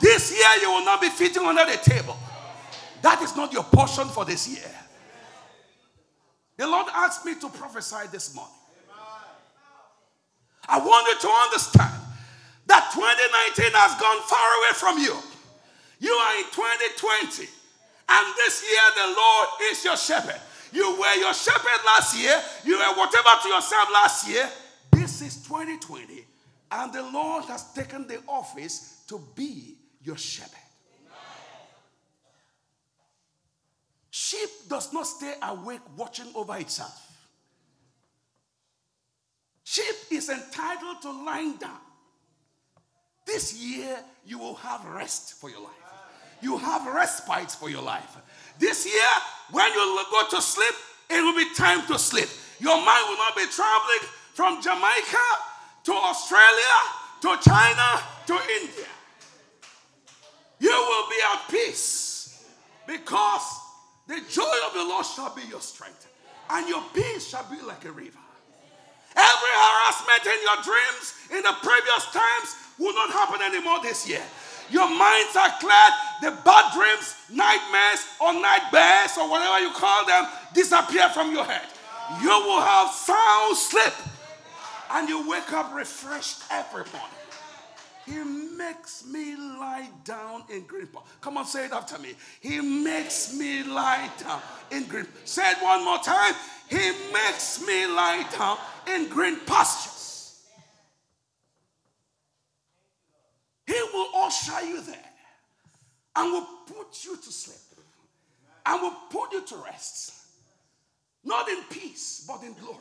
this 0.00 0.30
year 0.30 0.62
you 0.62 0.70
will 0.70 0.84
not 0.84 1.00
be 1.00 1.08
fitting 1.08 1.42
under 1.42 1.64
the 1.64 1.78
table. 1.78 2.16
That 3.02 3.20
is 3.22 3.34
not 3.34 3.52
your 3.52 3.64
portion 3.64 4.08
for 4.08 4.24
this 4.24 4.48
year. 4.48 4.70
The 6.56 6.66
Lord 6.66 6.86
asked 6.94 7.24
me 7.24 7.34
to 7.40 7.48
prophesy 7.48 8.08
this 8.12 8.34
morning. 8.34 8.54
I 10.68 10.78
want 10.78 11.08
you 11.08 11.18
to 11.20 11.28
understand 11.28 12.00
that 12.66 12.90
2019 12.94 13.72
has 13.74 14.00
gone 14.00 14.22
far 14.30 14.48
away 14.60 14.72
from 14.74 14.98
you. 14.98 15.16
You 15.98 16.12
are 16.12 16.36
in 16.38 16.44
2020, 16.44 17.48
and 18.08 18.34
this 18.36 18.62
year 18.62 19.06
the 19.06 19.14
Lord 19.14 19.48
is 19.70 19.84
your 19.84 19.96
shepherd. 19.96 20.40
You 20.72 20.98
were 20.98 21.14
your 21.20 21.34
shepherd 21.34 21.84
last 21.84 22.18
year, 22.18 22.40
you 22.64 22.78
were 22.78 22.94
whatever 22.96 23.28
to 23.42 23.48
yourself 23.48 23.88
last 23.92 24.28
year. 24.28 24.48
This 24.90 25.20
is 25.20 25.36
2020, 25.46 26.24
and 26.70 26.92
the 26.92 27.02
Lord 27.02 27.44
has 27.44 27.72
taken 27.72 28.06
the 28.06 28.22
office 28.26 29.02
to 29.08 29.20
be 29.34 29.76
your 30.02 30.16
shepherd. 30.16 30.58
Sheep 34.10 34.48
does 34.68 34.92
not 34.92 35.06
stay 35.06 35.34
awake 35.42 35.80
watching 35.96 36.26
over 36.34 36.56
itself. 36.56 37.12
Sheep 39.64 39.94
is 40.10 40.28
entitled 40.28 41.00
to 41.02 41.10
lying 41.24 41.56
down. 41.56 41.80
This 43.26 43.54
year, 43.54 43.96
you 44.26 44.38
will 44.38 44.54
have 44.56 44.84
rest 44.84 45.40
for 45.40 45.48
your 45.48 45.60
life. 45.60 45.81
You 46.42 46.58
have 46.58 46.92
respite 46.92 47.52
for 47.52 47.70
your 47.70 47.82
life. 47.82 48.16
This 48.58 48.84
year, 48.84 49.12
when 49.52 49.72
you 49.72 50.04
go 50.10 50.28
to 50.30 50.42
sleep, 50.42 50.74
it 51.08 51.22
will 51.22 51.36
be 51.36 51.54
time 51.54 51.86
to 51.86 51.98
sleep. 51.98 52.28
Your 52.58 52.76
mind 52.76 53.04
will 53.08 53.16
not 53.16 53.36
be 53.36 53.46
traveling 53.46 54.04
from 54.34 54.60
Jamaica 54.60 55.26
to 55.84 55.92
Australia 55.92 56.76
to 57.22 57.36
China 57.48 58.02
to 58.26 58.34
India. 58.60 58.86
You 60.58 60.70
will 60.70 61.08
be 61.08 61.16
at 61.32 61.48
peace 61.48 62.44
because 62.86 63.42
the 64.06 64.20
joy 64.28 64.56
of 64.66 64.74
the 64.74 64.84
Lord 64.84 65.06
shall 65.06 65.34
be 65.34 65.42
your 65.48 65.60
strength, 65.60 66.08
and 66.50 66.68
your 66.68 66.82
peace 66.94 67.28
shall 67.28 67.46
be 67.50 67.60
like 67.62 67.84
a 67.84 67.92
river. 67.92 68.18
Every 69.14 69.54
harassment 69.54 70.26
in 70.26 70.42
your 70.42 70.62
dreams 70.62 71.14
in 71.30 71.42
the 71.42 71.54
previous 71.62 72.04
times 72.12 72.56
will 72.78 72.94
not 72.94 73.10
happen 73.10 73.42
anymore 73.42 73.80
this 73.82 74.08
year. 74.08 74.22
Your 74.70 74.88
minds 74.88 75.36
are 75.36 75.50
cleared. 75.60 75.94
The 76.22 76.30
bad 76.44 76.72
dreams, 76.72 77.14
nightmares, 77.30 78.06
or 78.20 78.32
nightmares, 78.34 79.18
or 79.18 79.28
whatever 79.28 79.60
you 79.60 79.70
call 79.72 80.06
them, 80.06 80.26
disappear 80.54 81.08
from 81.10 81.32
your 81.32 81.44
head. 81.44 81.66
You 82.22 82.28
will 82.28 82.60
have 82.60 82.90
sound 82.90 83.56
sleep. 83.56 83.92
And 84.90 85.08
you 85.08 85.28
wake 85.28 85.52
up 85.52 85.74
refreshed 85.74 86.42
every 86.50 86.84
morning. 86.92 87.22
He 88.04 88.18
makes 88.56 89.06
me 89.06 89.36
lie 89.36 89.88
down 90.04 90.42
in 90.52 90.62
green 90.64 90.86
pastures. 90.88 91.12
Come 91.20 91.38
on, 91.38 91.46
say 91.46 91.66
it 91.66 91.72
after 91.72 91.98
me. 91.98 92.14
He 92.40 92.60
makes 92.60 93.32
me 93.38 93.62
lie 93.62 94.10
down 94.18 94.40
in 94.70 94.84
green. 94.84 95.06
Say 95.24 95.48
it 95.50 95.58
one 95.62 95.84
more 95.84 95.98
time. 95.98 96.34
He 96.68 96.92
makes 97.12 97.64
me 97.64 97.86
lie 97.86 98.26
down 98.36 98.58
in 98.92 99.08
green 99.08 99.38
pastures. 99.46 100.42
He 103.66 103.80
will 103.94 104.08
usher 104.32 104.66
you 104.66 104.80
there 104.82 105.10
and 106.16 106.32
will 106.32 106.46
put 106.66 107.04
you 107.04 107.16
to 107.16 107.32
sleep 107.32 107.58
and 108.66 108.82
will 108.82 108.96
put 109.10 109.32
you 109.32 109.44
to 109.46 109.56
rest. 109.64 110.14
Not 111.24 111.48
in 111.48 111.58
peace, 111.70 112.24
but 112.26 112.42
in 112.42 112.54
glory. 112.54 112.78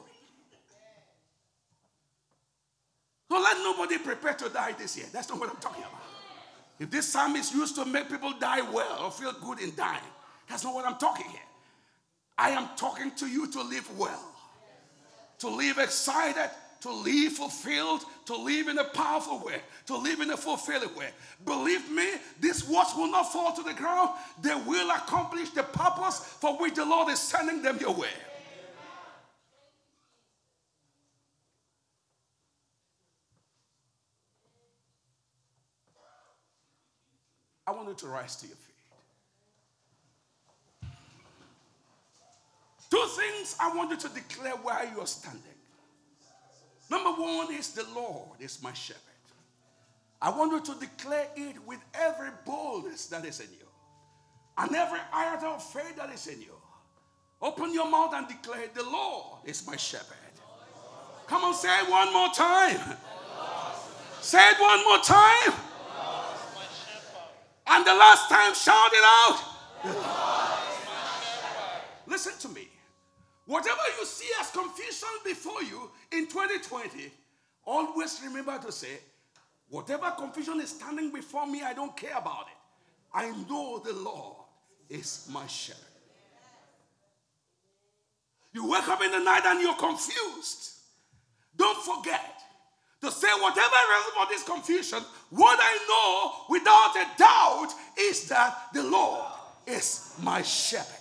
Don't 3.30 3.44
let 3.44 3.58
nobody 3.58 3.98
prepare 3.98 4.34
to 4.34 4.50
die 4.50 4.74
this 4.78 4.98
year. 4.98 5.06
That's 5.14 5.30
not 5.30 5.40
what 5.40 5.50
I'm 5.50 5.58
talking 5.58 5.84
about. 5.84 6.02
If 6.80 6.90
this 6.90 7.08
psalm 7.08 7.36
is 7.36 7.54
used 7.54 7.76
to 7.76 7.86
make 7.86 8.10
people 8.10 8.34
die 8.40 8.62
well 8.62 9.06
or 9.06 9.12
feel 9.12 9.34
good 9.34 9.60
in 9.60 9.74
dying, 9.76 10.02
that's 10.50 10.64
not 10.64 10.74
what 10.74 10.86
I'm 10.86 10.98
talking 10.98 11.30
here. 11.30 11.40
I 12.38 12.50
am 12.50 12.70
talking 12.76 13.12
to 13.18 13.28
you 13.28 13.50
to 13.52 13.62
live 13.62 13.98
well 13.98 14.32
to 15.42 15.50
live 15.50 15.80
excited, 15.80 16.52
to 16.82 16.92
live 16.92 17.34
fulfilled, 17.34 18.04
to 18.26 18.36
live 18.36 18.68
in 18.68 18.78
a 18.80 18.84
powerful 18.84 19.40
way, 19.40 19.62
to 19.86 19.96
live 19.96 20.20
in 20.20 20.32
a 20.32 20.38
fulfilling 20.38 20.94
way. 20.96 21.10
Believe 21.46 21.90
me, 21.92 22.08
these 22.40 22.68
words 22.68 22.94
will 22.96 23.10
not 23.12 23.32
fall 23.32 23.54
to 23.54 23.64
the 23.64 23.74
ground. 23.74 24.10
They 24.42 24.56
will 24.56 24.90
accomplish 24.90 25.52
the 25.52 25.64
purpose 25.64 26.20
for 26.20 26.58
which 26.58 26.76
the 26.76 26.86
Lord 26.86 27.12
is 27.12 27.20
sending 27.20 27.62
them 27.62 27.78
your 27.80 27.94
way. 27.94 28.10
I 37.68 37.72
want 37.74 37.88
you 37.88 37.94
to 37.94 38.08
rise 38.08 38.36
to 38.38 38.48
your 38.48 38.56
feet. 38.56 38.76
Two 42.90 43.06
things 43.16 43.56
I 43.58 43.74
want 43.74 43.92
you 43.92 43.98
to 43.98 44.10
declare 44.10 44.54
where 44.54 44.92
you 44.94 45.00
are 45.00 45.08
standing. 45.08 45.51
Number 46.92 47.12
one 47.12 47.54
is 47.54 47.70
the 47.70 47.86
Lord 47.96 48.42
is 48.42 48.62
my 48.62 48.74
shepherd. 48.74 49.00
I 50.22 50.30
want 50.30 50.52
you 50.52 50.60
to 50.74 50.78
declare 50.78 51.30
it 51.38 51.56
with 51.66 51.80
every 51.94 52.32
boldness 52.46 53.06
that 53.08 53.24
is 53.24 53.40
in 53.40 53.48
you 53.50 53.66
and 54.58 54.76
every 54.76 55.00
iota 55.14 55.48
of 55.48 55.64
faith 55.64 55.96
that 55.96 56.14
is 56.14 56.28
in 56.28 56.42
you. 56.42 56.54
Open 57.42 57.74
your 57.74 57.90
mouth 57.90 58.14
and 58.14 58.28
declare, 58.28 58.68
The 58.76 58.84
Lord 58.84 59.40
is 59.46 59.66
my 59.66 59.78
shepherd. 59.78 60.18
Come 61.28 61.46
on, 61.46 61.54
say 61.54 61.80
it 61.80 61.90
one 61.90 62.12
more 62.12 62.28
time. 62.28 62.98
Say 64.20 64.50
it 64.50 64.60
one 64.60 64.84
more 64.84 65.00
time. 65.00 65.54
And 67.68 67.86
the 67.86 67.94
last 67.94 68.28
time, 68.28 68.54
shout 68.54 68.92
it 68.92 69.06
out. 69.06 69.40
Listen 72.06 72.34
to 72.40 72.50
me. 72.50 72.68
Whatever 73.52 73.82
you 74.00 74.06
see 74.06 74.30
as 74.40 74.50
confusion 74.50 75.10
before 75.26 75.62
you 75.62 75.92
in 76.14 76.26
2020, 76.26 77.12
always 77.66 78.22
remember 78.24 78.58
to 78.60 78.72
say, 78.72 79.00
whatever 79.68 80.10
confusion 80.12 80.62
is 80.62 80.70
standing 80.70 81.12
before 81.12 81.46
me, 81.46 81.62
I 81.62 81.74
don't 81.74 81.94
care 81.98 82.18
about 82.18 82.46
it. 82.48 82.58
I 83.14 83.30
know 83.50 83.80
the 83.80 83.92
Lord 83.92 84.38
is 84.90 85.28
my 85.34 85.46
shepherd. 85.48 85.84
You 88.54 88.70
wake 88.72 88.88
up 88.88 89.02
in 89.04 89.12
the 89.12 89.20
night 89.20 89.42
and 89.44 89.60
you're 89.60 89.76
confused. 89.76 90.72
Don't 91.58 91.78
forget 91.78 92.42
to 93.02 93.12
say 93.12 93.28
whatever 93.42 93.76
for 94.16 94.28
this 94.30 94.44
confusion, 94.44 95.00
what 95.30 95.60
I 95.62 95.78
know 95.90 96.46
without 96.48 96.96
a 96.96 97.18
doubt 97.18 97.74
is 98.00 98.30
that 98.30 98.68
the 98.74 98.84
Lord 98.84 99.26
is 99.68 100.16
my 100.22 100.42
shepherd. 100.42 101.01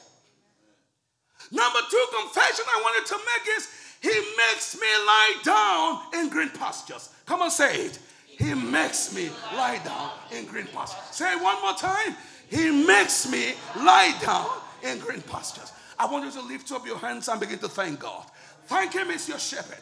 Number 1.50 1.80
two 1.90 2.06
confession 2.22 2.64
I 2.68 2.80
wanted 2.82 3.06
to 3.06 3.16
make 3.16 3.56
is 3.56 3.68
He 4.00 4.08
makes 4.36 4.74
me 4.76 4.86
lie 4.86 5.36
down 5.44 6.20
in 6.20 6.28
green 6.28 6.50
pastures. 6.50 7.10
Come 7.26 7.42
on, 7.42 7.50
say 7.50 7.86
it. 7.86 7.98
He 8.26 8.54
makes 8.54 9.14
me 9.14 9.28
lie 9.54 9.80
down 9.84 10.12
in 10.32 10.46
green 10.46 10.66
pastures. 10.66 11.02
Say 11.14 11.32
it 11.32 11.42
one 11.42 11.60
more 11.60 11.74
time. 11.74 12.16
He 12.48 12.70
makes 12.70 13.30
me 13.30 13.52
lie 13.76 14.16
down 14.22 14.48
in 14.82 14.98
green 14.98 15.20
pastures. 15.22 15.72
I 15.98 16.06
want 16.06 16.24
you 16.24 16.30
to 16.40 16.46
lift 16.46 16.72
up 16.72 16.86
your 16.86 16.96
hands 16.96 17.28
and 17.28 17.38
begin 17.38 17.58
to 17.58 17.68
thank 17.68 18.00
God. 18.00 18.24
Thank 18.66 18.94
Him, 18.94 19.10
is 19.10 19.28
your 19.28 19.38
shepherd. 19.38 19.78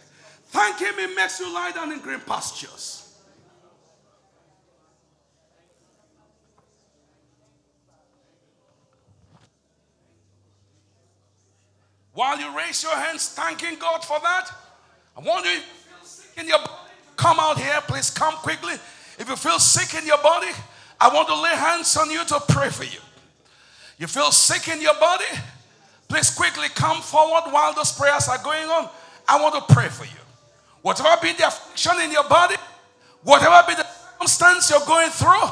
Thank 0.47 0.81
Him, 0.81 0.95
He 0.99 1.15
makes 1.15 1.39
you 1.39 1.53
lie 1.53 1.71
down 1.71 1.93
in 1.93 2.01
green 2.01 2.21
pastures. 2.21 3.08
While 12.19 12.41
you 12.41 12.51
raise 12.57 12.83
your 12.83 12.97
hands, 12.97 13.29
thanking 13.29 13.79
God 13.79 14.05
for 14.05 14.19
that, 14.19 14.51
I 15.17 15.21
want 15.21 15.47
you 15.47 15.61
in 16.37 16.49
your 16.49 16.59
come 17.15 17.39
out 17.39 17.57
here, 17.57 17.81
please 17.87 18.11
come 18.11 18.35
quickly. 18.35 18.75
If 19.21 19.29
you 19.29 19.37
feel 19.37 19.61
sick 19.61 19.97
in 19.97 20.05
your 20.05 20.19
body, 20.19 20.49
I 21.01 21.15
want 21.15 21.29
to 21.29 21.41
lay 21.41 21.55
hands 21.55 21.97
on 21.97 22.11
you 22.11 22.25
to 22.25 22.41
pray 22.49 22.71
for 22.71 22.83
you. 22.83 22.99
You 23.99 24.09
feel 24.09 24.33
sick 24.33 24.67
in 24.67 24.83
your 24.83 24.99
body, 24.99 25.31
please 26.09 26.29
quickly 26.35 26.67
come 26.75 27.03
forward 27.03 27.53
while 27.53 27.73
those 27.73 27.93
prayers 27.93 28.27
are 28.27 28.43
going 28.43 28.67
on. 28.67 28.89
I 29.29 29.41
want 29.41 29.55
to 29.55 29.73
pray 29.73 29.87
for 29.87 30.05
you. 30.05 30.21
Whatever 30.83 31.23
be 31.23 31.35
the 31.35 31.47
affliction 31.47 32.01
in 32.03 32.11
your 32.11 32.29
body, 32.29 32.57
whatever 33.23 33.65
be 33.69 33.77
the 33.77 33.87
circumstance 33.87 34.71
you're 34.71 34.89
going 34.89 35.11
through, 35.11 35.51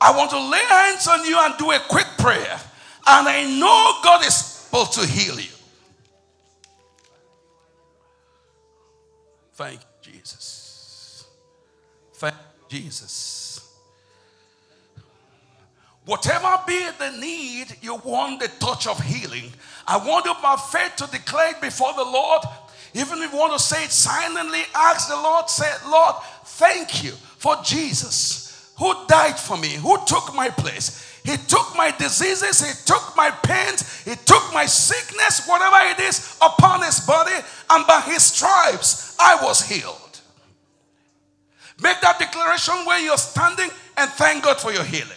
I 0.00 0.16
want 0.16 0.30
to 0.30 0.40
lay 0.40 0.64
hands 0.64 1.06
on 1.08 1.26
you 1.26 1.38
and 1.38 1.58
do 1.58 1.72
a 1.72 1.78
quick 1.90 2.06
prayer. 2.16 2.58
And 3.06 3.28
I 3.28 3.44
know 3.60 4.00
God 4.02 4.24
is 4.24 4.66
able 4.72 4.86
to 4.86 5.06
heal 5.06 5.38
you. 5.38 5.59
Thank 9.60 9.80
you, 9.80 10.12
Jesus. 10.12 11.26
Thank 12.14 12.34
you, 12.70 12.78
Jesus. 12.78 13.76
Whatever 16.06 16.62
be 16.66 16.82
the 16.98 17.10
need, 17.20 17.66
you 17.82 17.96
want 17.96 18.40
the 18.40 18.48
touch 18.58 18.86
of 18.86 18.98
healing. 19.02 19.52
I 19.86 19.98
want 19.98 20.24
you 20.24 20.32
by 20.42 20.56
faith 20.56 20.96
to 20.96 21.10
declare 21.10 21.52
before 21.60 21.92
the 21.92 22.04
Lord. 22.04 22.40
Even 22.94 23.18
if 23.18 23.34
you 23.34 23.38
want 23.38 23.52
to 23.52 23.58
say 23.58 23.84
it 23.84 23.90
silently, 23.90 24.62
ask 24.74 25.10
the 25.10 25.16
Lord, 25.16 25.50
say, 25.50 25.70
Lord, 25.86 26.14
thank 26.42 27.04
you 27.04 27.10
for 27.10 27.56
Jesus 27.62 28.72
who 28.78 28.94
died 29.08 29.38
for 29.38 29.58
me, 29.58 29.74
who 29.74 29.98
took 30.06 30.34
my 30.34 30.48
place. 30.48 31.09
He 31.24 31.36
took 31.36 31.76
my 31.76 31.94
diseases, 31.98 32.60
He 32.60 32.72
took 32.86 33.14
my 33.16 33.30
pains, 33.30 34.02
He 34.04 34.14
took 34.14 34.42
my 34.52 34.66
sickness, 34.66 35.46
whatever 35.46 35.76
it 35.90 36.00
is, 36.00 36.36
upon 36.40 36.82
His 36.82 37.00
body, 37.00 37.34
and 37.70 37.86
by 37.86 38.00
His 38.00 38.22
stripes 38.22 39.16
I 39.20 39.42
was 39.44 39.62
healed. 39.68 40.20
Make 41.82 42.00
that 42.00 42.18
declaration 42.18 42.74
where 42.84 43.00
you're 43.00 43.16
standing 43.16 43.70
and 43.96 44.10
thank 44.10 44.44
God 44.44 44.60
for 44.60 44.72
your 44.72 44.84
healing. 44.84 45.08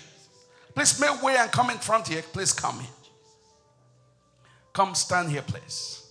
Please 0.75 0.99
make 0.99 1.21
way 1.21 1.35
and 1.37 1.51
come 1.51 1.69
in 1.69 1.77
front 1.77 2.07
here. 2.07 2.21
Please 2.21 2.53
come 2.53 2.79
in. 2.79 2.85
Come 4.71 4.95
stand 4.95 5.29
here, 5.29 5.43
please. 5.43 6.07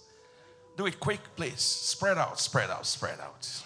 Do 0.77 0.87
it 0.87 1.01
quick, 1.01 1.21
please. 1.37 1.61
Spread 1.61 2.17
out, 2.17 2.39
spread 2.39 2.71
out, 2.71 2.87
spread 2.87 3.19
out. 3.21 3.63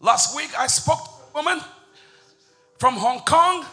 Last 0.00 0.36
week 0.36 0.50
I 0.58 0.66
spoke 0.66 0.98
to 0.98 1.10
a 1.10 1.42
woman 1.42 1.64
from 2.78 2.94
Hong 2.94 3.20
Kong 3.20 3.64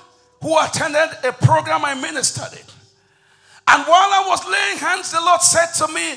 who 0.42 0.60
attended 0.60 1.10
a 1.24 1.32
program 1.32 1.86
I 1.86 1.94
ministered 1.96 2.54
in. 2.54 2.66
And 3.68 3.84
while 3.84 4.10
I 4.14 4.26
was 4.28 4.46
laying 4.48 4.78
hands, 4.78 5.12
the 5.12 5.22
Lord 5.22 5.42
said 5.42 5.68
to 5.86 5.92
me, 5.92 6.16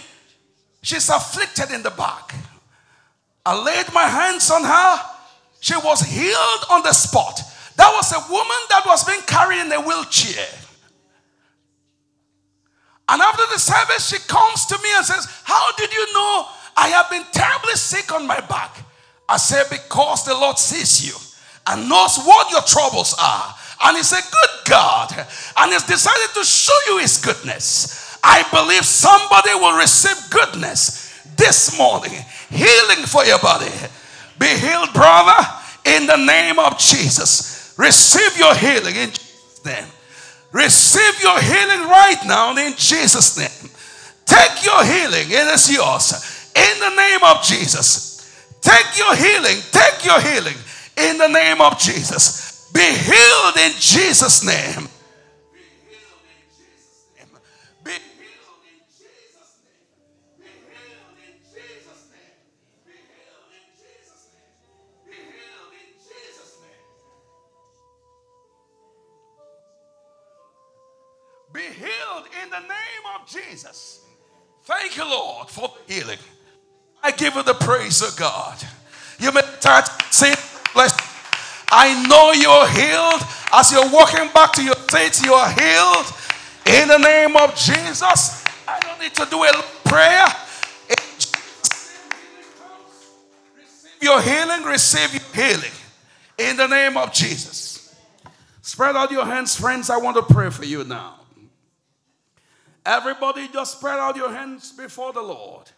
She's 0.82 1.08
afflicted 1.08 1.70
in 1.70 1.82
the 1.82 1.90
back. 1.90 2.34
I 3.44 3.60
laid 3.60 3.92
my 3.92 4.04
hands 4.04 4.50
on 4.50 4.62
her. 4.62 5.00
She 5.60 5.74
was 5.76 6.02
healed 6.02 6.64
on 6.70 6.82
the 6.82 6.92
spot. 6.92 7.40
That 7.76 7.90
was 7.94 8.12
a 8.12 8.32
woman 8.32 8.56
that 8.68 8.82
was 8.86 9.04
being 9.04 9.22
carried 9.22 9.60
in 9.60 9.72
a 9.72 9.80
wheelchair. 9.80 10.46
And 13.08 13.22
after 13.22 13.42
the 13.52 13.58
service, 13.58 14.08
she 14.08 14.18
comes 14.28 14.66
to 14.66 14.78
me 14.78 14.88
and 14.94 15.04
says, 15.04 15.26
How 15.44 15.72
did 15.76 15.92
you 15.92 16.12
know 16.12 16.46
I 16.76 16.88
have 16.88 17.10
been 17.10 17.24
terribly 17.32 17.74
sick 17.74 18.12
on 18.12 18.26
my 18.26 18.40
back? 18.40 18.84
I 19.28 19.36
said, 19.38 19.64
Because 19.70 20.24
the 20.24 20.34
Lord 20.34 20.58
sees 20.58 21.06
you 21.06 21.27
and 21.68 21.88
knows 21.88 22.18
what 22.18 22.50
your 22.50 22.62
troubles 22.62 23.14
are. 23.20 23.54
And 23.84 23.96
He's 23.96 24.12
a 24.12 24.16
good 24.16 24.68
God 24.68 25.12
and 25.56 25.72
He's 25.72 25.84
decided 25.84 26.34
to 26.34 26.44
show 26.44 26.76
you 26.88 26.98
His 26.98 27.18
goodness. 27.18 28.18
I 28.22 28.42
believe 28.50 28.84
somebody 28.84 29.54
will 29.54 29.78
receive 29.78 30.30
goodness 30.30 31.22
this 31.36 31.78
morning, 31.78 32.12
healing 32.50 33.06
for 33.06 33.24
your 33.24 33.38
body. 33.38 33.70
Be 34.38 34.48
healed, 34.48 34.92
brother, 34.92 35.46
in 35.84 36.06
the 36.06 36.16
name 36.16 36.58
of 36.58 36.78
Jesus. 36.78 37.74
Receive 37.78 38.36
your 38.38 38.54
healing 38.54 38.96
in 38.96 39.10
Jesus' 39.10 39.64
name. 39.64 39.86
Receive 40.50 41.22
your 41.22 41.40
healing 41.40 41.88
right 41.88 42.20
now 42.26 42.56
in 42.56 42.72
Jesus' 42.76 43.38
name. 43.38 43.70
Take 44.26 44.64
your 44.64 44.84
healing, 44.84 45.26
it 45.28 45.54
is 45.54 45.72
yours. 45.72 46.50
In 46.56 46.80
the 46.80 46.96
name 46.96 47.20
of 47.22 47.42
Jesus. 47.42 48.16
Take 48.60 48.98
your 48.98 49.14
healing, 49.14 49.62
take 49.70 50.04
your 50.04 50.20
healing 50.20 50.56
in 50.98 51.18
the 51.18 51.28
name 51.28 51.60
of 51.60 51.78
Jesus. 51.78 52.70
Be 52.72 52.80
healed 52.80 53.56
in 53.56 53.72
Jesus' 53.78 54.44
name. 54.44 54.88
Be 71.52 71.60
healed 71.62 72.26
in 72.42 72.50
the 72.50 72.60
name 72.60 73.04
of 73.18 73.26
Jesus. 73.26 74.04
Thank 74.64 74.96
you, 74.96 75.04
Lord, 75.04 75.48
for 75.48 75.72
healing. 75.88 76.18
I 77.02 77.10
give 77.10 77.34
you 77.34 77.42
the 77.42 77.54
praise 77.54 78.02
of 78.02 78.16
God. 78.16 78.62
You 79.18 79.32
may 79.32 79.40
start 79.58 79.88
saying, 80.12 80.36
Bless. 80.74 80.96
I 81.70 82.06
know 82.08 82.32
you're 82.32 82.68
healed. 82.68 83.22
As 83.52 83.72
you're 83.72 83.90
walking 83.90 84.28
back 84.32 84.52
to 84.54 84.62
your 84.62 84.74
faith, 84.74 85.24
you 85.24 85.34
are 85.34 85.50
healed. 85.50 86.06
In 86.66 86.88
the 86.88 86.98
name 86.98 87.36
of 87.36 87.54
Jesus. 87.54 88.44
I 88.66 88.78
don't 88.80 89.00
need 89.00 89.14
to 89.14 89.26
do 89.30 89.44
a 89.44 89.52
prayer. 89.84 90.26
Receive 93.56 94.02
your 94.02 94.20
healing, 94.20 94.62
receive 94.64 95.12
your 95.14 95.44
healing. 95.44 95.72
In 96.36 96.56
the 96.56 96.66
name 96.66 96.96
of 96.96 97.12
Jesus. 97.12 97.94
Spread 98.62 98.96
out 98.96 99.10
your 99.10 99.24
hands, 99.24 99.56
friends. 99.56 99.88
I 99.88 99.96
want 99.96 100.16
to 100.16 100.22
pray 100.22 100.50
for 100.50 100.64
you 100.64 100.84
now. 100.84 101.14
Everybody, 102.84 103.48
just 103.48 103.78
spread 103.78 103.98
out 103.98 104.16
your 104.16 104.30
hands 104.30 104.72
before 104.72 105.12
the 105.12 105.22
Lord. 105.22 105.70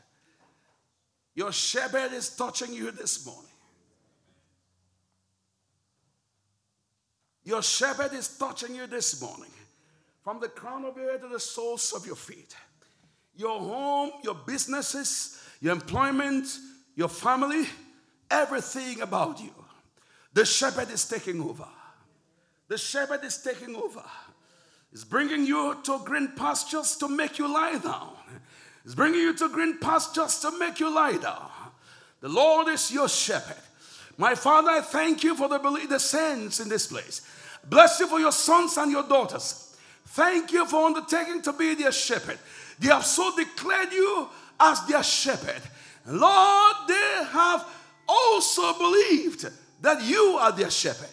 Your 1.34 1.53
shepherd 1.53 2.12
is 2.12 2.30
touching 2.30 2.72
you 2.72 2.91
this 2.91 3.24
morning. 3.24 3.49
Your 7.45 7.62
shepherd 7.62 8.12
is 8.12 8.28
touching 8.28 8.74
you 8.74 8.86
this 8.86 9.20
morning 9.20 9.51
from 10.22 10.41
the 10.41 10.49
crown 10.49 10.84
of 10.84 10.97
your 10.97 11.12
head 11.12 11.22
to 11.22 11.28
the 11.28 11.41
soles 11.41 11.93
of 11.93 12.07
your 12.07 12.16
feet. 12.16 12.55
Your 13.34 13.59
home, 13.59 14.11
your 14.22 14.34
businesses, 14.34 15.41
your 15.61 15.72
employment, 15.72 16.47
your 16.95 17.09
family, 17.09 17.64
everything 18.30 19.01
about 19.01 19.41
you. 19.41 19.51
The 20.34 20.45
shepherd 20.45 20.91
is 20.91 21.09
taking 21.09 21.41
over. 21.41 21.66
The 22.68 22.78
shepherd 22.78 23.24
is 23.24 23.38
taking 23.43 23.74
over. 23.74 24.05
He's 24.91 25.05
bringing 25.05 25.47
you 25.47 25.76
to 25.84 26.01
green 26.05 26.28
pastures 26.36 26.97
to 26.97 27.09
make 27.09 27.38
you 27.38 27.53
lie 27.53 27.78
down. 27.78 28.12
He's 28.84 28.95
bringing 28.95 29.20
you 29.20 29.34
to 29.36 29.49
green 29.49 29.78
pastures 29.78 30.38
to 30.41 30.57
make 30.59 30.80
you 30.80 30.93
lie 30.93 31.16
down. 31.16 31.51
The 32.20 32.28
Lord 32.28 32.68
is 32.68 32.91
your 32.93 33.09
shepherd. 33.09 33.57
My 34.20 34.34
Father, 34.34 34.68
I 34.68 34.80
thank 34.82 35.24
you 35.24 35.34
for 35.34 35.48
the, 35.48 35.58
the 35.88 35.98
saints 35.98 36.60
in 36.60 36.68
this 36.68 36.88
place. 36.88 37.22
Bless 37.64 37.98
you 38.00 38.06
for 38.06 38.20
your 38.20 38.32
sons 38.32 38.76
and 38.76 38.92
your 38.92 39.02
daughters. 39.02 39.74
Thank 40.08 40.52
you 40.52 40.66
for 40.66 40.84
undertaking 40.84 41.40
to 41.40 41.54
be 41.54 41.74
their 41.74 41.90
shepherd. 41.90 42.38
They 42.78 42.88
have 42.88 43.06
so 43.06 43.34
declared 43.34 43.90
you 43.94 44.28
as 44.60 44.86
their 44.86 45.02
shepherd. 45.02 45.62
Lord, 46.06 46.76
they 46.86 47.24
have 47.30 47.66
also 48.06 48.74
believed 48.74 49.48
that 49.80 50.04
you 50.04 50.36
are 50.38 50.52
their 50.52 50.70
shepherd. 50.70 51.08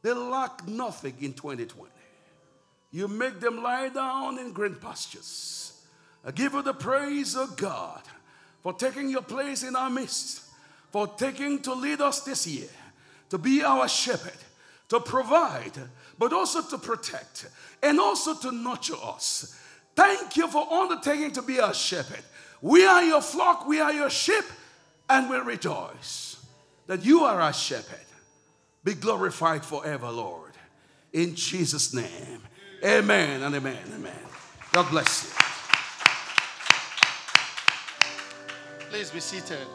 They 0.00 0.14
lack 0.14 0.66
nothing 0.66 1.12
in 1.20 1.34
2020. 1.34 1.90
You 2.90 3.06
make 3.06 3.38
them 3.38 3.62
lie 3.62 3.90
down 3.90 4.38
in 4.38 4.54
green 4.54 4.76
pastures. 4.76 5.84
I 6.24 6.30
give 6.30 6.54
you 6.54 6.62
the 6.62 6.72
praise 6.72 7.36
of 7.36 7.54
God 7.58 8.00
for 8.62 8.72
taking 8.72 9.10
your 9.10 9.20
place 9.20 9.62
in 9.62 9.76
our 9.76 9.90
midst, 9.90 10.47
for 10.90 11.06
taking 11.06 11.60
to 11.62 11.74
lead 11.74 12.00
us 12.00 12.20
this 12.20 12.46
year, 12.46 12.68
to 13.30 13.38
be 13.38 13.62
our 13.62 13.88
shepherd, 13.88 14.38
to 14.88 15.00
provide, 15.00 15.78
but 16.18 16.32
also 16.32 16.62
to 16.62 16.78
protect, 16.78 17.48
and 17.82 18.00
also 18.00 18.34
to 18.34 18.50
nurture 18.50 18.96
us. 19.02 19.54
Thank 19.94 20.36
you 20.36 20.48
for 20.48 20.72
undertaking 20.72 21.32
to 21.32 21.42
be 21.42 21.60
our 21.60 21.74
shepherd. 21.74 22.22
We 22.60 22.84
are 22.86 23.02
your 23.02 23.20
flock, 23.20 23.66
we 23.66 23.80
are 23.80 23.92
your 23.92 24.10
sheep, 24.10 24.44
and 25.08 25.28
we 25.28 25.36
rejoice 25.38 26.44
that 26.86 27.04
you 27.04 27.24
are 27.24 27.40
our 27.40 27.52
shepherd. 27.52 27.98
Be 28.84 28.94
glorified 28.94 29.64
forever, 29.64 30.10
Lord. 30.10 30.52
In 31.12 31.34
Jesus' 31.34 31.92
name. 31.92 32.42
Amen 32.84 33.42
and 33.42 33.54
amen. 33.54 33.76
Amen. 33.94 34.12
God 34.72 34.88
bless 34.90 35.24
you. 35.24 35.30
Please 38.90 39.10
be 39.10 39.20
seated. 39.20 39.66